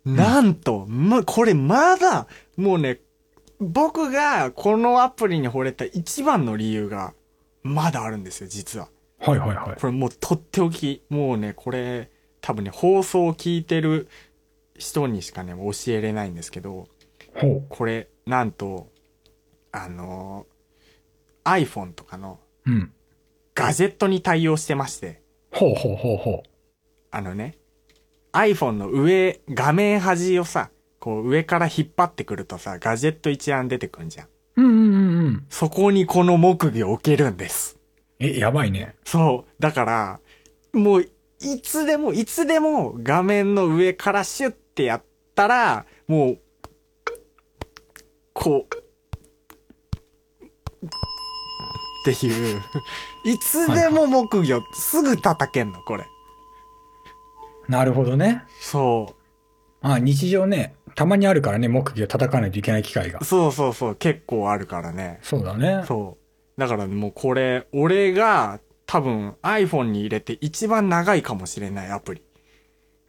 [0.05, 2.99] なんと、ま、これまだ、もうね、
[3.59, 7.13] 僕がこのアプリに惚れた一番の理由が、
[7.61, 8.89] まだあるんですよ、実は。
[9.19, 9.79] はいはいはい。
[9.79, 12.09] これもうとっておき、もうね、これ、
[12.43, 14.09] 多分ね、放送を聞いてる
[14.77, 16.89] 人にしかね、教えれないんですけど、
[17.33, 17.65] ほう。
[17.69, 18.89] これ、なんと、
[19.71, 20.45] あの
[21.45, 22.91] iPhone とかのうん。
[23.55, 26.43] ガジェットに対応してまして、ほうほうほうほ
[27.11, 27.57] あのね、
[28.33, 34.25] iPhone の上、画面端をさ、こう上から引っ張ってくるとさ、ガジェット一覧出てくんじゃん。
[34.25, 34.29] う。
[34.57, 35.45] うんうんうんうん。
[35.49, 37.79] そこにこの木魚置けるんです。
[38.19, 38.95] え、やばいね。
[39.05, 39.51] そう。
[39.61, 40.19] だから、
[40.73, 41.09] もう、
[41.43, 45.03] いつでも、いつでも画面の上からシュッてやっ
[45.35, 46.39] たら、もう、
[48.33, 48.75] こう、
[52.09, 52.61] っていう、
[53.25, 56.05] いつでも木魚、すぐ叩けんの、これ。
[57.67, 58.43] なるほどね。
[58.59, 59.15] そ
[59.81, 63.25] あ、日常ね、たまにあるからね、木魚叩かないといけない機会がう。。
[63.25, 65.19] そうそうそう、結構あるからね。
[65.21, 65.83] そうだね。
[65.85, 66.17] そ
[66.57, 66.59] う。
[66.59, 68.59] だからもうこれ、俺が
[68.93, 72.21] 多分 iPhone に入れて一番長いかもしれないアプリ。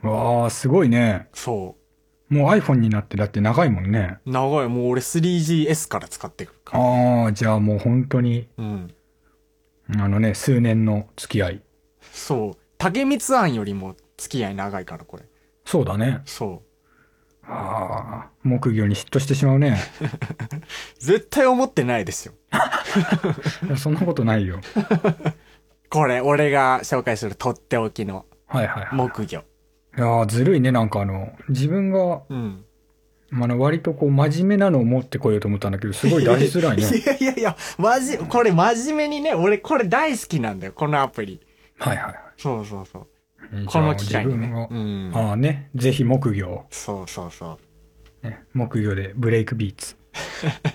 [0.00, 1.28] わあ、すごいね。
[1.34, 1.76] そ
[2.30, 4.16] もう iPhone になってだって長いもんね。
[4.24, 4.30] う。
[4.30, 4.68] 長い。
[4.68, 6.82] もう俺 3GS から使ってくるから。
[6.82, 8.94] ああ、じゃあもう本当に、うん。
[9.94, 11.62] あのね、数年の付き合い。
[12.00, 12.56] そう。
[12.78, 15.24] 竹光庵よりも付き合い長いから、これ。
[15.66, 16.22] そうだね。
[16.24, 16.62] そ
[17.46, 19.78] ああ、木魚に嫉妬してしまうね。
[20.00, 20.04] う。
[20.98, 22.32] 絶対思ってないですよ。
[23.76, 24.60] そんなことないよ。
[25.94, 28.94] これ、俺が紹介するとっておきのはいはいはい。
[28.96, 29.44] 木魚。
[29.96, 32.64] いやーずるいね、なんかあの、自分が、うん。
[33.32, 36.82] あの、割とこう、真面目なのを持ってこようと思ったんだけど、すごい出しづらいね。
[36.98, 41.40] いやいやいや、まじ、これ真面目にね、俺これ大好きなんだよ、このアプリ。
[41.78, 42.16] はいはいはい。
[42.38, 43.64] そうそうそう。
[43.66, 44.48] この機会にね。
[44.48, 45.12] 自う分ん。
[45.12, 47.56] が、ああね、ぜひ木魚を、そうそうそ
[48.24, 48.26] う。
[48.26, 49.96] ね、木魚でブレイクビーツ。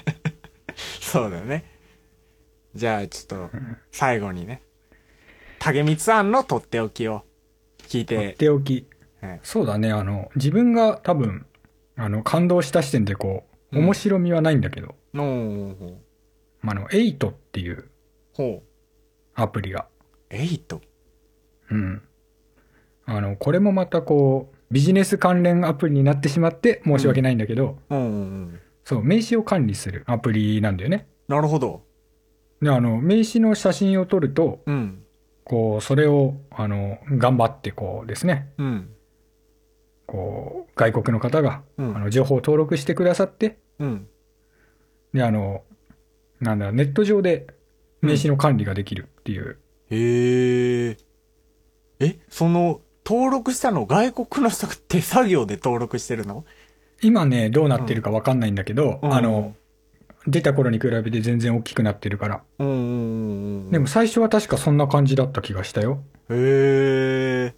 [1.01, 1.65] そうだよね。
[2.73, 3.57] じゃあ、ちょっと、
[3.91, 4.61] 最後にね、
[5.59, 7.23] 竹光庵のとっておきを
[7.79, 8.87] 聞いとてっ、ておき。
[9.21, 11.45] はいそうだね、あの、自分が多分、
[11.97, 15.93] あの、感動した視点でこう、うん面白みはないんだけど、のー
[16.61, 17.87] まあ、あの、エイトっていう
[18.33, 18.69] ほう。
[19.35, 19.85] アプリが、
[20.31, 20.81] エイト？
[21.69, 22.01] うん。
[23.05, 28.09] あの、これもまたこう、ビジネス関連アプリになってしまって申し訳ないんだけど、うんうんう
[28.53, 28.59] ん。
[28.83, 31.07] そう、名刺を管理するアプリなんだよね。
[31.27, 31.83] なるほど。
[32.61, 35.03] で、あの、名刺の写真を撮ると、うん。
[35.49, 38.89] こう、それを、あの、頑張ってこうですね、うん。
[40.05, 44.07] こう、外国の方が、うんあの、情報を登録してくださって、うん。
[45.11, 45.63] で、あの、
[46.39, 47.47] なんだ、ネット上で
[48.01, 49.57] 名刺の管理ができるっていう、
[49.89, 50.97] へえ。
[51.99, 56.45] え、その、登録したの外国の人が手作業で登録してるの？
[57.01, 59.55] 今ね、どうなってるかわかんないんだけど、うんあの、
[60.27, 62.41] 出た頃に比べて全然大きくなってるから。
[62.59, 62.83] うんうんうん
[63.65, 63.71] うん。
[63.71, 66.03] でも最初は確かそんな感じだった気がしたよ。
[66.29, 67.55] へえ。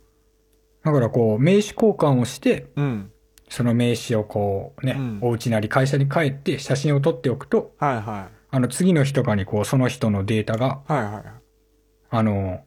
[0.84, 3.12] だからこう、名刺交換をして、うん。
[3.50, 10.93] その名刺をこうね、うんお家なり会社に帰って写真を撮っておくと、はいはあの次の日とかにこう、その人のデータが、い。
[10.93, 11.24] はいはい。
[12.12, 12.62] あの、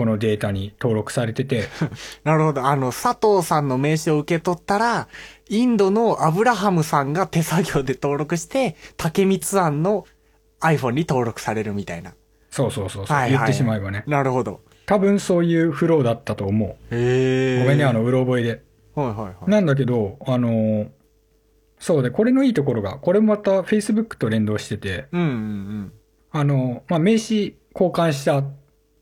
[0.00, 1.64] このデータに登録されてて、
[2.24, 2.64] なるほど。
[2.64, 5.08] あの、佐藤さんの名刺を受け取ったら、
[5.50, 10.06] インドのアブラハムさんが手作業で登録して、竹光庵の
[10.62, 12.14] iPhone に登録されるみたいな。
[12.48, 14.04] そうそうそうそう、はいはい言ってしまえばね。
[14.06, 14.62] なるほど。
[14.86, 16.94] 多分そういうフローだったと思う。
[16.94, 17.62] へえ。
[17.62, 18.62] ごめんね、あの、うろ覚えで。
[18.94, 19.50] はいはいはい。
[19.50, 20.88] なんだけど、あのー
[21.78, 25.92] そうで、これのいいところが、これもまた Facebook と連動してて、うんうん
[26.30, 28.42] あのーまあ、名刺交換した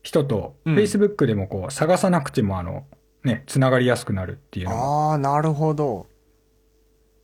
[0.01, 2.85] 人と、うん Facebook でもこう、探さなくても、あの、
[3.23, 4.73] ね、つながりやすくなるっていううん。
[4.73, 6.07] のが、ああ、なるほど。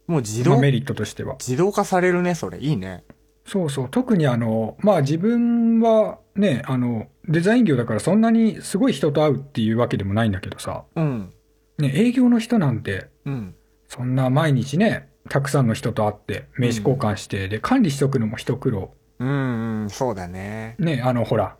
[0.08, 1.36] もう自動、まあメリットとしては。
[1.40, 2.60] 自動化されるね、それ。
[2.60, 3.04] いいね。
[3.46, 3.88] そうそう。
[3.90, 11.34] 特にあの、まあ自分はね、あの、デザイン業だからそんなにすごい人と会うっていうわけでもないんだけどさ、うん。
[11.78, 13.56] ね、営業の人なんて、うん。
[13.88, 18.94] そんな毎日ね、たくさんの人と会って、名刺交換して、で、管理しとくのも一苦労。
[19.20, 20.76] うんうん、そうだね。
[20.78, 21.56] ね、あの、ほら、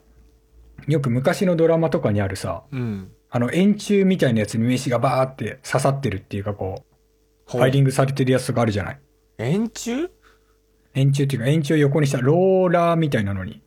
[0.88, 3.12] よく昔のドラマとかにあるさ、うん。
[3.30, 6.84] あの、円柱みたいなやつに名刺がバーって刺さってるっていうかこ
[7.48, 9.00] う、ほファイリングされてるやつとかあるじゃない？
[9.40, 10.10] 円柱？
[10.94, 13.62] 円柱っていうか円柱を横にしたローラーみたいなのに。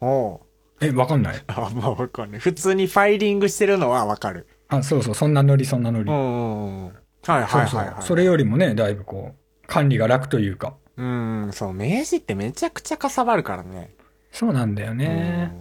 [0.00, 0.40] おう。
[0.80, 1.42] え、わかんない？
[1.48, 2.40] あ、まあわかんない。
[2.40, 4.46] 普通にファイリングしてるのはわかる。
[4.68, 6.10] あ、そうそう、そんなノリそんなノリ。
[6.10, 6.84] うん。
[6.86, 6.94] はい
[7.26, 8.02] はいはい、はい。
[8.02, 10.74] それよりもね、だいぶこう、管理が楽というか。
[10.96, 13.94] うん、そう、名刺ってめちゃくちゃかさばるからね。
[14.32, 15.52] そうなんだよね。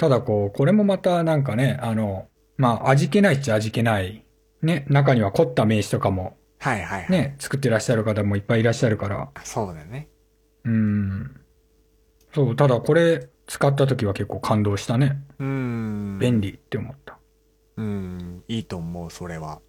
[0.00, 4.24] うんただこう、これもまたなんかね、あの、まあ、味気ないっちゃ味気ない。
[4.62, 7.10] ね、中には凝った名刺とかもはいはいはい。
[7.10, 9.30] ね、作ってらっしゃる方もいっぱいいらっしゃるから。
[9.44, 10.08] そうだね。
[10.64, 11.40] うん。
[12.34, 15.22] そう、ただこれ使った時は結構感動したね。
[15.38, 16.18] うん。
[16.18, 17.18] 便利って思った。
[17.76, 19.60] うん、いいと思う、それは。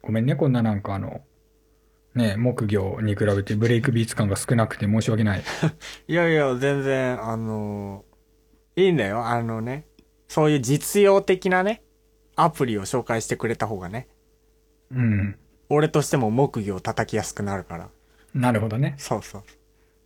[0.00, 1.20] ごめんね、こんななんかあの、
[2.14, 5.42] ね、木魚に比べてブレイクビーツ感が少なくて申し訳ない。
[6.08, 8.04] いやいや、全然、あの
[8.76, 9.26] いいんだよ。
[9.26, 9.86] あのね、
[10.28, 11.82] そういう実用的なね、
[12.36, 14.08] アプリを紹介してくれた方がね、
[14.90, 15.38] うん。
[15.68, 17.88] 俺としても木魚を叩きやすくなるから。
[18.34, 18.94] なるほどね。
[18.98, 19.42] そうそう。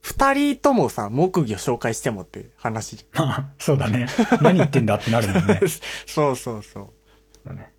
[0.03, 3.05] 二人ともさ、木魚紹介してもって話。
[3.13, 4.07] まあ、そうだね。
[4.41, 5.61] 何言ってんだってなるもんね。
[6.07, 6.93] そうそうそ
[7.45, 7.73] だね。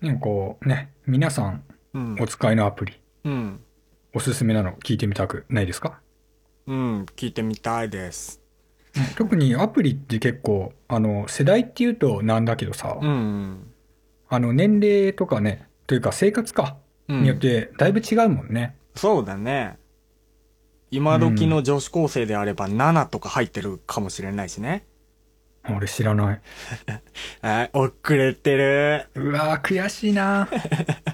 [0.00, 1.98] でもこう、ね、皆さんう。
[1.98, 2.26] うんお。
[2.26, 3.60] 使いのアプリ、うん。
[4.12, 6.00] おすすめなの聞いてみたくないですか？
[6.66, 8.40] うん、聞いてみたいです。
[9.16, 13.72] 特にアプリって結構、あの、世代っていうとなんだけどさ、うん。
[14.28, 16.76] あの、年齢とかね、というか生活か、
[17.08, 18.76] うんによってだいぶ違うもんね。
[18.94, 19.78] そうだね。
[20.90, 24.84] 今時の女子高生であれば7とか入ってるかもしれないしね。
[25.70, 26.40] 俺知らない。
[27.42, 29.06] あ、遅れてる。
[29.14, 30.48] うわー悔しいな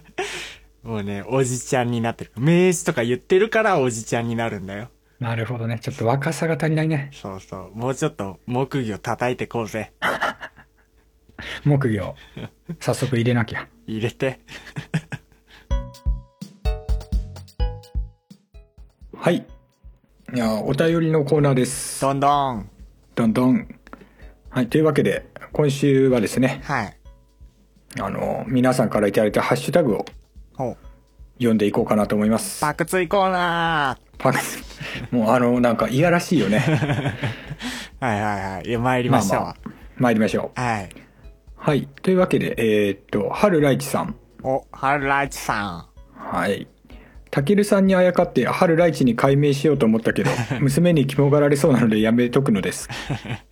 [0.82, 2.32] もうね、おじちゃんになってる。
[2.36, 4.90] 名刺とか言ってるからおじちゃんになるんだよ。
[5.20, 5.78] なるほどね。
[5.80, 7.10] ちょっと若さが足りないね。
[7.12, 7.78] そうそう。
[7.78, 9.92] もうちょっと木魚叩いてこうぜ。
[11.64, 12.14] 木魚。
[12.80, 13.68] 早速入れなきゃ。
[13.86, 14.40] 入れて。
[19.16, 19.46] はい。
[20.34, 22.00] いや、お便りのコーナーです。
[22.00, 22.68] どんどん。
[23.14, 23.68] どんどん。
[24.50, 24.68] はい。
[24.68, 26.96] というわけで、今週はですね、はい。
[28.00, 30.04] あの、皆さんからいただいたハッシュタグを。
[31.38, 32.60] 読んでいこうかなと思います。
[32.60, 34.38] パクツイコーナパク
[35.10, 36.58] もうあの、なんかいやらしいよね。
[36.58, 38.68] ー はいはいはい。
[38.68, 39.42] いや、参りましたわ。
[39.42, 40.60] まあまあ参りましょう。
[40.60, 40.88] はい。
[41.56, 41.88] はい。
[42.02, 44.16] というわけで、えーっと、春ライチさん。
[44.42, 46.66] お、ハルライチさはい。
[47.30, 52.88] たけるさんにあやかって、春ライチに改名しようと思ったけど、 娘に肝がられそうなのでやめとくのです。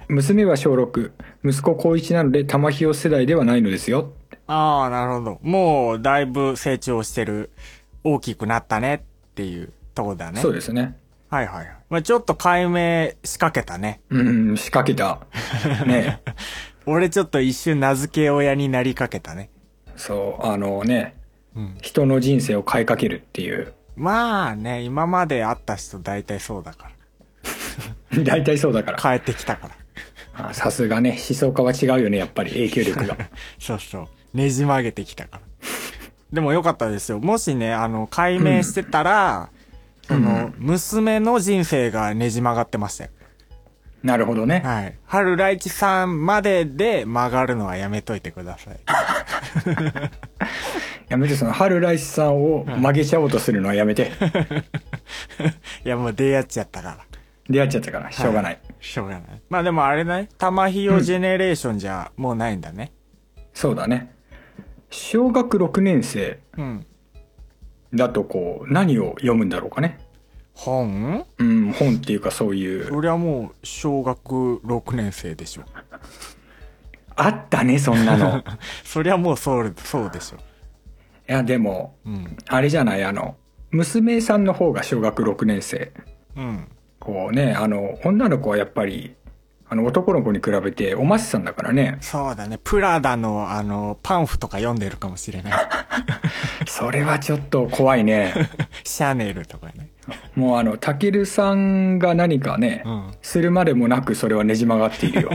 [0.08, 1.12] 娘は小6、
[1.44, 4.00] 息子高1なので玉ひよ世代ではないのですよ。
[4.00, 4.12] ん。
[4.46, 5.38] ああ、なるほど。
[5.42, 7.50] もう、だいぶ成長してる。
[8.04, 9.00] 大きくなったねっ
[9.34, 10.40] ていうとこだね。
[10.40, 10.96] そうですね。
[11.28, 11.76] はいはいはい。
[11.88, 14.00] まあちょっと解明仕掛けたね。
[14.10, 15.20] うん、仕掛けた。
[15.86, 16.20] ね。
[16.86, 19.50] 俺ちょっと一瞬名付け親になりかけたね。
[19.96, 21.16] そう、あのね、
[21.54, 21.78] うん。
[21.80, 23.72] 人の人生を変えかけるっていう。
[23.96, 26.90] まあね、今まで会った人大体そうだか
[28.14, 28.22] ら。
[28.24, 28.98] 大体そうだから。
[29.00, 30.48] 変えてきたから。
[30.48, 33.16] あさすがね、思想家は違うよね、やっぱり影響力が。
[33.60, 34.36] そうそう。
[34.36, 35.42] ねじ曲げてきたから。
[36.32, 37.18] でもよかったですよ。
[37.18, 39.50] もしね、あの、解明してたら、
[40.12, 43.10] その、娘の人生がねじ曲がってましたよ。
[44.02, 44.62] なるほどね。
[44.64, 44.98] はい。
[45.04, 48.80] 春来一さんまでで曲がるのはやめといてください。
[51.08, 54.10] やめて、その、春来さんを曲げちゃおうとするのはやめて。
[55.84, 56.98] いや、もう出会っちゃったから。
[57.48, 58.58] 出会っちゃったから、しょうがない。
[58.80, 59.22] しょうがない。
[59.48, 62.92] まあでもあれね、玉ひよジェネレーションじゃもうないんだね。
[63.52, 64.12] そうだね。
[64.90, 66.86] 小学6年生うん。
[67.94, 69.98] だとこう、何を読むんだろうかね。
[70.54, 71.26] 本？
[71.38, 72.88] うん、本っていうかそういう。
[72.88, 75.62] そりゃもう小学6年生でしょ。
[77.14, 78.38] あったね、そんなの。
[78.38, 78.44] い
[78.84, 80.38] そりゃもうそう、そうでしょ。
[81.32, 82.36] や、でも、うん。
[82.46, 83.36] あれじゃない、あの、
[83.70, 85.92] 娘さんの方が小学6年生。
[86.36, 86.68] うん。
[86.98, 89.16] こうね、あの、女の子はやっぱり、
[89.68, 91.96] あの、男の子に比べて、おましさんだからね。
[92.00, 92.58] そうだね。
[92.62, 95.52] プラダのあの、パンフとか読んでるかもしれない。
[96.68, 98.34] それはちょっと怖いね。
[98.84, 99.91] シャネルとかね。
[100.34, 105.30] もうあの、たけるさんが何かね、うんするまでもなくそれはねじ曲がっているよ。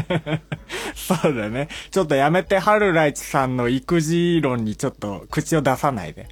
[0.95, 1.69] そうだね。
[1.89, 6.27] ちょっとやめて、春来一さんの育児論にちょっと口を出さないで。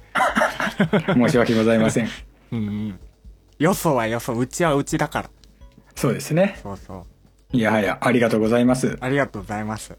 [1.14, 2.08] 申し訳ございません。
[2.52, 3.00] うんうん。
[3.58, 5.30] よそはよそ、うちはうちだから。
[5.94, 6.58] そうですね。
[6.62, 7.06] そうそ
[7.52, 7.56] う。
[7.56, 8.98] いやはや、ありがとうございます。
[9.00, 9.96] ありがとうございます。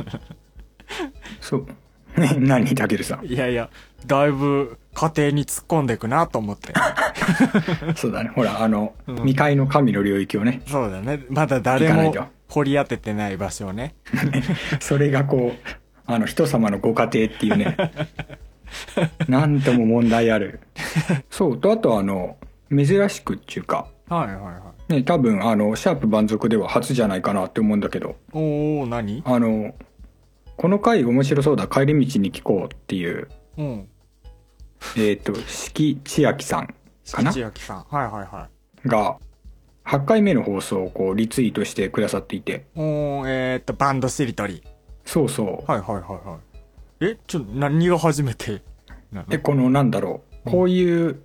[1.40, 1.66] そう。
[2.18, 3.26] ね、何たけるさん。
[3.26, 3.70] いやいや、
[4.06, 6.72] だいぶ家庭に突っ込んでいくなと思って。
[7.96, 8.30] そうだね。
[8.34, 10.62] ほら、あの、うん未開の神の領域をね。
[10.66, 11.20] そうだね。
[11.30, 12.14] まだ誰も
[12.48, 13.94] 掘り当ててない場所をね。
[14.80, 15.68] それがこう、
[16.06, 17.76] あの、人様のご家庭っていうね。
[19.28, 20.60] なんとも問題ある。
[21.30, 21.58] そう。
[21.58, 22.36] と、あとあの、
[22.70, 24.52] 珍しくっていうか、はいはいは
[24.88, 24.94] い。
[24.94, 29.22] ね、多分、あの、シャープ蛮族では初じゃないかなって思うんだけど、おー、何？
[29.26, 29.74] あの、
[30.58, 33.88] この回面白そうだ、帰り道に聞こうっていう、うん。
[34.96, 36.66] えっ、と、四季千秋さん
[37.12, 37.32] かな？
[37.32, 37.84] 千秋さん。
[37.88, 38.48] はいはいは
[38.84, 38.88] い。
[38.88, 39.18] が、
[39.84, 44.64] 8回目の放送をこう、リツイートしてくださっていて、おー、えー、っと、バンドしりとり。
[45.04, 45.70] そうそう。
[45.70, 46.38] はいはいはいは
[47.00, 47.06] い。
[47.12, 48.60] え、ちょ、何が初めて？
[49.12, 51.22] なので、この、なんだろう、こういう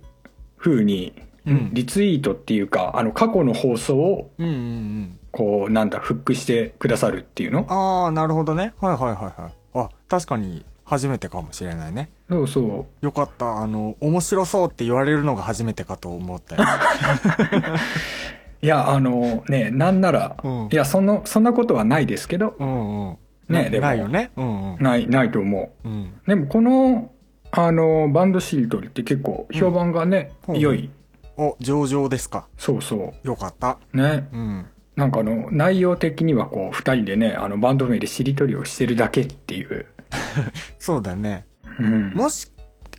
[0.56, 1.12] 風に、
[1.44, 5.18] うんリツイートっていうか、あの、過去の放送を、うんうんうん。
[5.34, 7.66] こう、なんだ、フックしてくださるっていうの？
[7.68, 8.72] あー、なるほどね。
[8.80, 9.52] はいはいはいはい。
[9.74, 12.08] あ、確かに初めてかもしれないね。
[12.30, 13.04] そうそう。
[13.04, 13.58] よかった。
[13.58, 16.62] あの、面白そうって言われるのが初めてかと思ったよ。
[18.62, 23.16] いや、あの、ね、なんなら、うんいや、その、そんなことはないですけど、うんうん。
[23.48, 24.30] なねでもないよね。
[24.36, 24.82] うんうん。
[24.82, 25.88] ない、ないと思う。
[25.88, 26.12] うん。
[26.28, 27.10] でも、この、
[27.50, 30.90] あの、バンドシートリって結構、評判がね、うん良い。
[31.36, 32.46] お、上々ですか。
[32.56, 33.78] そうそよかった。
[33.92, 33.96] う。
[33.96, 34.28] ね。
[34.32, 34.66] うん。
[34.96, 39.86] なんかあの、内容的にはこう、二人でね、あの、バンド名でしりとりをしてるだけっていう。
[40.78, 41.46] そうだね。
[41.78, 42.12] うん。
[42.14, 42.50] もし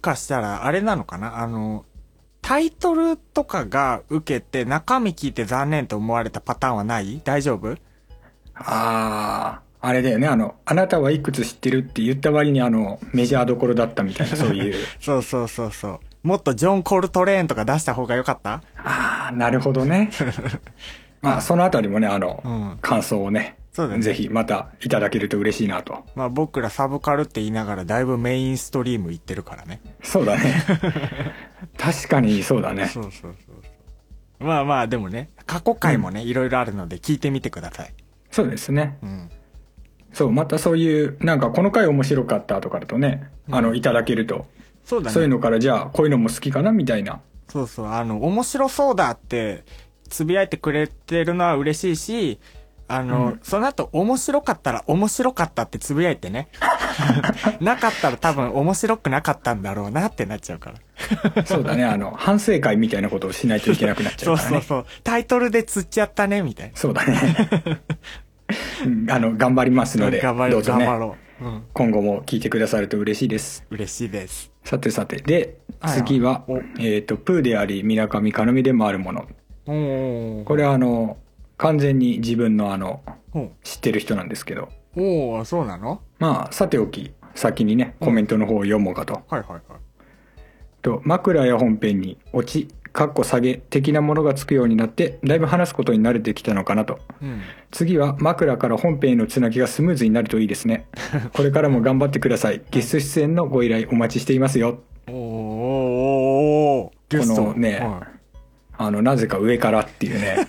[0.01, 1.39] かしたら、あれなのかな？
[1.39, 1.85] あの、
[2.41, 7.21] タイトルとかが受けて中身聞いて残念と思われたパターンはない？
[7.23, 7.75] 大丈夫？
[8.53, 14.75] あー、あれだよね、あの、あなたはいくつ知ってるって言った割にあの、メジャーどころだったみたいな、そういう。
[14.99, 15.99] そうそうそうそう。
[16.27, 18.61] もっとジョン・コルトレーンとか出した方が良かった？
[18.77, 20.11] あー、なるほどね。
[21.25, 26.05] まあ、そのあたりもね、あの、うん感想をね、ねぜひまたいただけると嬉しいなと。
[26.15, 29.81] まあ僕らサブカルって言いながらだいぶメインストリーム行ってるからね。
[30.03, 30.63] そうだね。
[31.77, 32.87] 確かにそうだね。
[32.87, 34.45] そうそうそうそう。
[34.45, 37.93] まあまあでもね、過去回もね、いろいろあるので聞いてみてください。
[38.31, 38.97] そうですね。
[39.01, 39.29] うん。
[40.13, 44.45] そう、またそういう、なんかこの回面白かったとかだとね、あの、いただけると、
[44.85, 45.13] そうだね。
[45.13, 47.19] そういうのからじゃあ、こういうのも好きかなみたいな。
[47.49, 49.63] そうそう、あの、面白そうだって、
[50.09, 52.39] つぶやいてくれてるのは嬉しいし、
[52.87, 56.47] あの、うんその後面白かったら面白かったってつぶやいてね。
[57.59, 61.45] なかったら多分面白くなかったんだろうなってなっちゃうから。
[61.45, 64.57] そうだね、あの、反省会みたいなことをしないといけなくなっちゃそううからね。
[64.57, 64.85] そうそう。
[65.03, 66.75] タイトルで釣っちゃったね、みたいな。
[66.75, 67.81] そうだね。
[68.85, 71.45] うんあの、頑張りますので、頑張ろう、どうぞね、頑張ろう。
[71.45, 71.63] うん。
[71.73, 73.65] 今後も聞いてくださると嬉しいです。
[73.71, 74.51] 嬉しいです。
[74.63, 79.27] さてさて、で、次はお、えっ、と、プーであり、みなかみかのみでもあるもの。
[79.65, 81.17] これはあの、
[81.57, 83.01] 完全に自分のあの、
[83.33, 86.01] お知ってる人なんですけど、おー、そうなの？
[86.19, 89.13] まあ、さておき、先にね、コメントの方を読もうかと。
[89.13, 89.61] はいはいはい。
[90.81, 96.99] と、枕や本編に落ち、かっこ下げ的なものがつくようになって、だいぶ話すことに慣れてきたのかなと。
[97.21, 97.41] うん。
[97.71, 100.87] 次は枕から本編へのつなぎがスムーズになるといいですね。
[101.33, 102.61] これからも頑張ってください。
[102.71, 104.79] ゲスト出演のご依頼お待ちしていますよ。
[105.07, 108.07] おーおーおーおーゲストこのねは
[108.77, 110.47] あの、なぜか上からっていうね。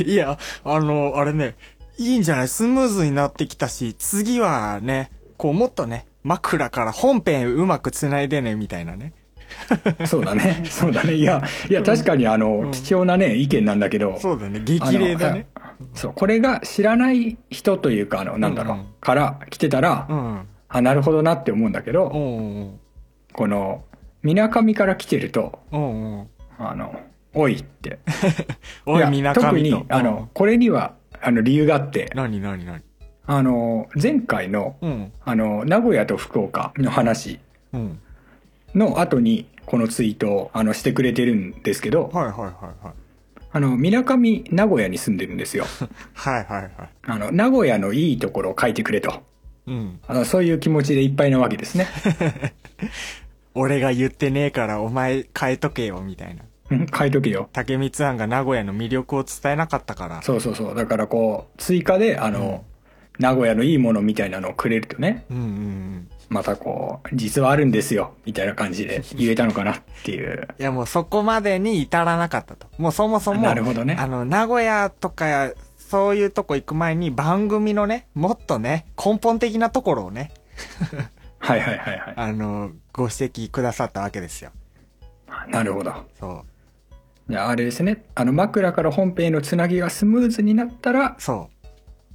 [0.00, 1.54] い いや、あの、あれね、
[1.98, 2.48] いいんじゃない？
[2.48, 9.12] スムーズになってきたし、次はね、こうもっとね、枕から本編うまく繋いでね、みたいなね。
[10.06, 10.62] そうだね。
[10.68, 11.14] そうだね。
[11.14, 14.60] いや、いや、確かにあの、うん貴重なね、意見なんだけど、そうだね。
[14.64, 15.46] 激励だね。
[15.94, 20.46] そう、これが知らない人というか、あの、なんだろう、うんうんから来てたら、うん。
[20.68, 22.80] あ、なるほどなって思うんだけど、うんうん
[23.34, 23.84] この、
[24.22, 26.26] みなかみから来てると、うんうん。
[26.58, 26.94] あの、
[27.34, 27.98] おいって。
[28.86, 29.58] おい、やみなか特。
[29.58, 32.82] に、あの、これには、あの、理由があって、何何何？
[33.26, 35.12] あの、前回の、うん。
[35.24, 37.40] あの、名古屋と福岡の話
[37.72, 37.98] うん。
[38.74, 42.94] の後に、このツイートを、あの、してくれてるんですけど、はいはいはいはい。
[43.52, 45.64] あの、みなかみ、名古屋に住んでるんですよ。
[46.12, 46.70] はいはいはい。
[47.02, 49.22] あの、名古屋のいいところを書いてくれと。
[49.66, 50.00] うん。
[50.06, 51.86] あのそういう気持ちでいっぱいなわけですね。
[53.54, 56.42] 俺が言ってねえからお前変えとけよ、みたいな。
[56.70, 57.48] うん書いとけよ。
[57.52, 60.22] 竹光庵が名古屋の魅力を伝えなかったから。
[60.22, 60.74] そうそうそう。
[60.74, 62.64] だからこう、追加で、あの、
[63.18, 66.08] 名古屋のいいものみたいなのをくれるとね、うんうんうん。
[66.30, 70.48] またこう、実はあるんですよ、みたいな感じで 言えたのかなっていう。
[70.58, 72.66] いやもうそこまでに至らなかったと。
[72.78, 80.32] もうそもそも、なるほどねあの、名古屋とか、そういうとこ行く前に番組のね、もっとね、根本的なところをね、
[81.44, 82.14] はいはいはいはい。
[82.16, 84.50] あの、ご指摘くださったわけですよ。
[85.48, 85.92] なるほど。
[86.18, 86.44] そ
[87.28, 91.14] じゃああれですね、あの枕から本編へのつなぎがスムーズになったらう。
[91.18, 91.50] そ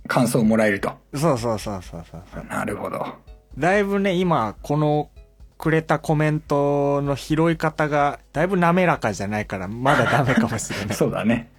[0.07, 0.93] 感想をもらえると。
[1.11, 1.17] う。
[1.17, 2.45] そうそうそうそうそうそう。
[2.45, 3.05] なるほど。
[3.57, 5.09] だいぶね、今、この、
[5.57, 10.95] くれたコメントの拾い方が、だいぶ滑らかじゃないから、まだダメかもしれない。
[10.95, 11.51] そうだね。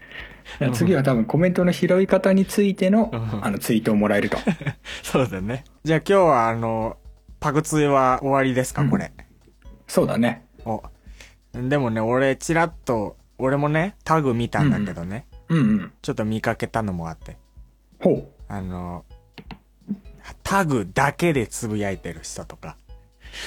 [0.73, 4.39] 次は多分コメントの拾い方についての、うんあのツイートをもらえると。
[5.05, 5.65] そうだね。
[5.85, 6.97] じゃあ今日は、あの、
[7.41, 9.13] パグツイは終わりですか、これ。
[9.89, 10.47] そうだね。
[10.65, 10.83] お。
[11.53, 15.93] でもね、俺、ちらっと、俺もね、タグ見たんだけどね、うんうん。
[16.03, 17.39] ちょっと見かけたのもあって。
[17.99, 18.29] ほう。
[18.47, 19.05] あの、
[20.43, 22.77] タグだけでつぶやいてる人とか、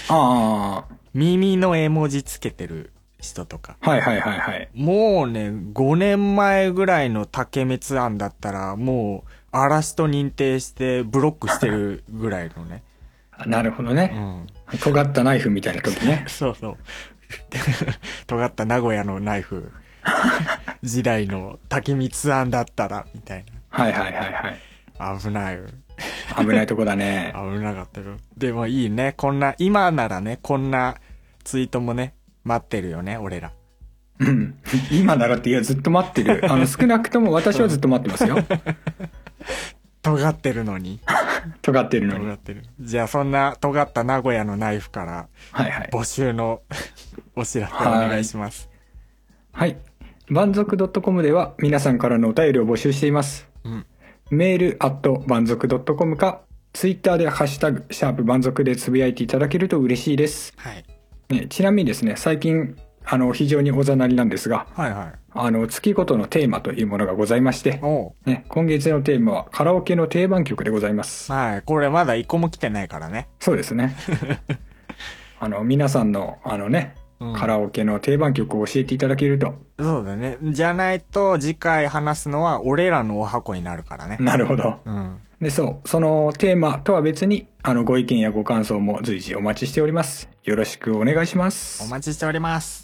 [0.10, 3.78] あ耳の絵文字つけてる人とか。
[3.82, 4.70] あ、はいはいはいはい。
[4.74, 12.84] もうね、5年前ぐらいの竹光案だったら、もう、嵐と認定してブロックしてるぐらいのね。
[13.46, 14.06] なるほどうね。
[14.06, 14.48] ん。
[14.80, 16.26] 尖ったナイフみたいな時ね。
[16.30, 16.78] そうそう。
[18.28, 19.72] 尖った名古屋のナイフ
[20.84, 24.60] 時代の竹光案だったら、みたいはいはいはいはい。
[25.00, 25.20] な。
[25.20, 25.60] 危ない。
[26.38, 27.34] 危ないとこだね。
[27.36, 28.18] 危なかったよ。
[28.38, 29.14] でもいいね。
[29.18, 30.96] こんな、今ならね、こんな
[31.44, 32.14] ツイートもね、
[32.44, 33.52] 待ってるよね、俺ら。
[34.20, 34.56] うん。
[34.91, 36.41] 今ならって、いや、ずっと待ってる。
[36.52, 38.38] あの、少なくとも私はずっと待ってますよ。
[40.04, 40.99] 尖ってるのに。
[41.62, 42.26] 尖ってるのに。
[42.26, 42.64] 尖ってる。
[42.80, 45.89] じゃあそんな尖った名古屋のナイフから、はいはい。
[45.91, 46.62] 募集の
[47.36, 48.70] お知らせお願いします。
[49.54, 49.78] はい。
[50.30, 53.47] 万族 .com では皆さんからのお便りを募集しています。
[53.64, 53.86] うん。
[54.30, 56.41] メール、アット、万族 .com か、
[56.74, 60.54] ツイッターでハッシュタグ、シャープ万族でつぶやいていただけると嬉しいです。
[60.58, 60.84] はい。
[61.30, 62.76] ね、ちなみにですね、最近、
[63.06, 65.14] あの、非常におざなりなんですが、はいはい。
[65.36, 67.82] あの、月ごとのテーマというものがございまして、
[68.26, 71.32] ね、今月のテーマはカラオケの定番曲でございます。
[71.32, 71.62] はい。
[71.64, 73.28] これまだ一個も来てないからね。
[73.39, 73.95] そうですね。
[75.39, 80.38] あの、皆さんの、あのね、うんカラオケの定番曲を教えていただけると、そうだね。
[80.41, 84.18] じゃないと次回話すのは俺らのお箱になるからね。
[84.20, 84.80] なるほど。
[84.84, 85.20] うん。
[85.39, 90.30] で、そう、そのテーマとは別に、あの、ご意見やご感想も随時お待ちしております。
[90.43, 91.89] よろしくお願いしまおす。
[91.89, 92.83] 待ちしております。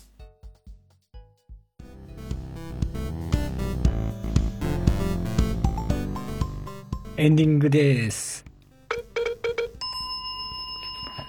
[7.19, 8.45] エンディングです。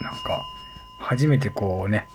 [0.00, 0.40] なんか、
[1.00, 2.06] 初めてこうね、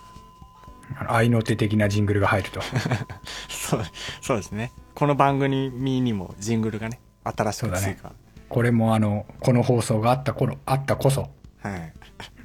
[1.06, 2.62] 愛の手的なジングルが入ると。
[3.50, 3.82] そう、
[4.22, 4.72] そうですね。
[4.94, 8.12] この番組にもジングルがね、新しく追加。
[8.48, 11.28] これもあの、この放送があった頃、あったこそ。
[11.62, 11.92] はい。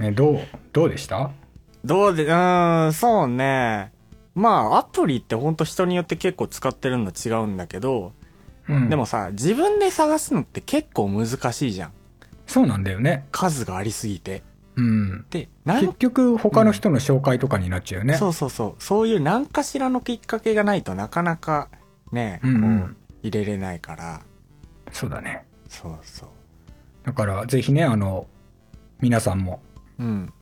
[0.03, 0.39] ね、どう、
[0.73, 1.32] どうでした？
[1.86, 3.93] どうで、うーん、そうね。
[4.36, 8.11] まあ、アプリってほんと人によって結構使ってるの違うんだけど、
[8.68, 8.89] うん。
[8.89, 11.91] でも、さ、自分で探すのって結構難しいじゃん。
[12.47, 13.26] そうなんだよね。
[13.32, 14.43] 数がありすぎて。
[14.76, 15.26] うん。
[15.30, 18.16] で、結局、他の人の紹介とかになっちゃうよね。
[18.16, 18.84] そうそうそう。
[18.84, 21.70] そういう何かしらのきっかけがないとなかなか
[22.12, 24.22] ね、うんうん入れれないから。
[24.91, 25.45] そうだね。
[25.70, 26.30] そうそう。
[27.05, 28.26] だから、ぜひね、あの、
[28.99, 29.62] 皆さんも
[29.99, 30.34] うん。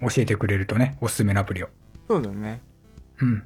[0.00, 1.68] 教えてくれるとね、おすすめのアプリを。
[2.08, 2.60] そうだね。
[3.20, 3.44] うん。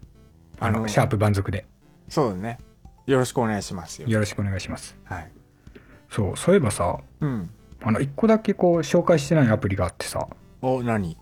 [0.59, 1.67] あの、あのシャープ万族で。
[2.09, 2.59] そうだね。
[3.07, 4.09] よろしくお願いしますよ。
[4.09, 4.97] よろしくお願いします。
[5.05, 5.31] はい。
[6.11, 7.51] そう、そういえばさ、うん。
[7.83, 10.27] あの、一個だけこう、紹介してないアプリがあってさ、
[10.61, 11.17] お、何？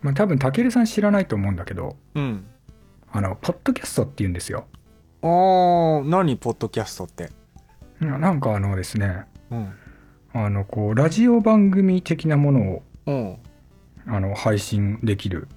[0.00, 2.46] まあ多分、たけるさん知らないと思うんだけど、うん。
[3.12, 4.66] あの、ポッドキャストって言うんですよ。
[5.22, 6.36] あー、何？
[6.36, 7.30] ポッドキャストって。
[8.00, 9.72] ななんかあのですね、うん。
[10.32, 13.38] あの、こう、ラジオ番組的なものを、うん。
[14.06, 15.48] あの、配信できる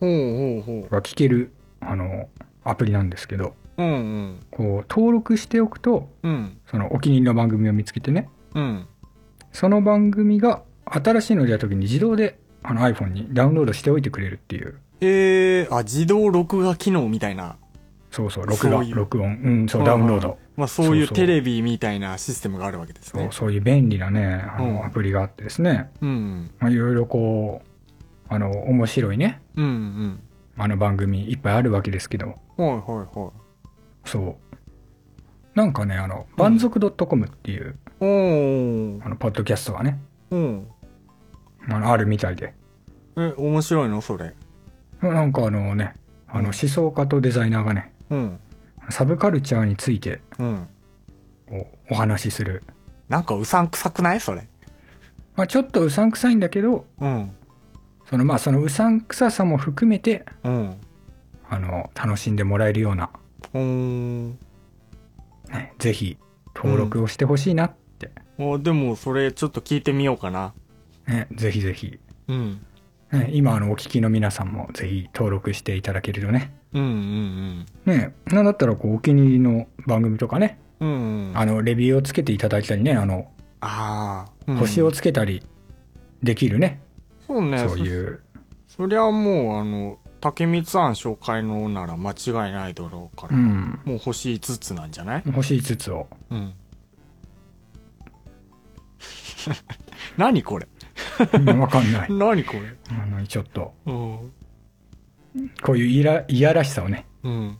[0.00, 2.28] ほうほうほが聞けるあの
[2.62, 3.82] アプリなんですけどう。
[3.82, 4.40] うんうん。
[4.50, 6.58] こう登録しておくとうん。
[6.66, 8.86] そのお気に入りの番組を見つけてねうん。
[9.52, 17.56] その番組が新しいの出た時に自動であの iPhone にダウンロードしておいてくれるっていうえー、あ、自動録画機能みたいな。
[18.10, 23.24] そうそう録画録音うんそうダウンロードまあそういうテレビみたいなシステムがあるわけですね。
[23.24, 26.50] そうそういう便利なねあうんのアプリがあってですねうん。
[26.60, 30.20] まあいろいろこうあの面白いねうんうん。
[30.56, 33.43] あの番組いっぱいあるわけですけどはいはいはい。
[34.04, 34.36] そう
[35.54, 39.04] なんかねあの満足 .com っていう、おー。
[39.04, 40.00] あのポッドキャストがね
[40.30, 40.66] うん。
[41.68, 42.54] あのあるみたいで
[43.16, 44.00] え、面白いの？
[44.00, 44.34] それ。
[45.00, 45.94] なんかあのね
[46.28, 48.40] あの思想家とデザイナーがねうん。
[48.90, 50.68] サブカルチャーについてうん。
[51.48, 52.64] こうお話しする、
[53.08, 54.20] なんかうさんくさくない？
[54.20, 54.48] それ。
[55.36, 57.30] まあ、ちょっとうさんくさいんだけどうん。
[58.10, 60.76] そのまあそのうさんくささも含めてうん。
[61.48, 63.10] あの楽しんでもらえるような、
[63.52, 64.30] うーん。
[65.50, 66.16] ね、ぜひ
[66.54, 70.54] 登録をしてほしいなって、あでもそれちょっと聞いてみようかな。
[71.06, 72.64] ね、ぜひぜひ、うん。
[73.12, 81.28] ね、今あのお聞きの皆さんもぜひ登録していただけるとねうんうんねなんだったらこうお気に入りの番組とかねうん。
[81.28, 81.38] うん。
[81.38, 83.30] あのレビューをつけていただいたりねあの
[83.60, 85.42] あー、うん星をつけたり
[86.24, 86.80] できるね、
[87.26, 87.58] そうね。
[87.58, 88.22] そういう
[88.66, 93.36] そそりゃもう、あの、竹光庵紹介のなら間違いないだろうから。
[93.36, 95.22] うんもう星5つなんじゃない？
[95.32, 96.54] 星5つをうん。
[100.16, 100.66] 何これ？
[101.34, 102.74] うんわかんない 何これ？
[102.90, 104.32] あのちょっとうん。
[105.62, 107.58] こういういらいやらしさをねうん。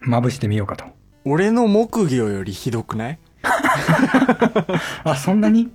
[0.00, 0.86] まぶしてみようかと
[1.26, 3.18] 俺の木魚よりひどくない？
[5.04, 5.70] あそんなに？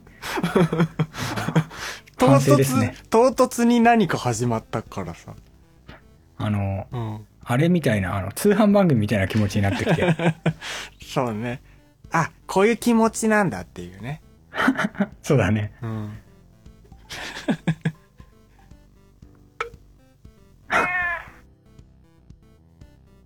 [2.17, 5.33] 唐反省ですね突、唐突に何か始まったからさ。
[6.45, 10.13] あの、うん、あれみたいな、あの、通販番組みたいな気持ちになってきて。
[11.01, 11.61] そうね。
[12.11, 14.21] あ、こういう気持ちなんだっていうね。
[15.23, 15.71] そうだね。
[15.81, 16.17] うん。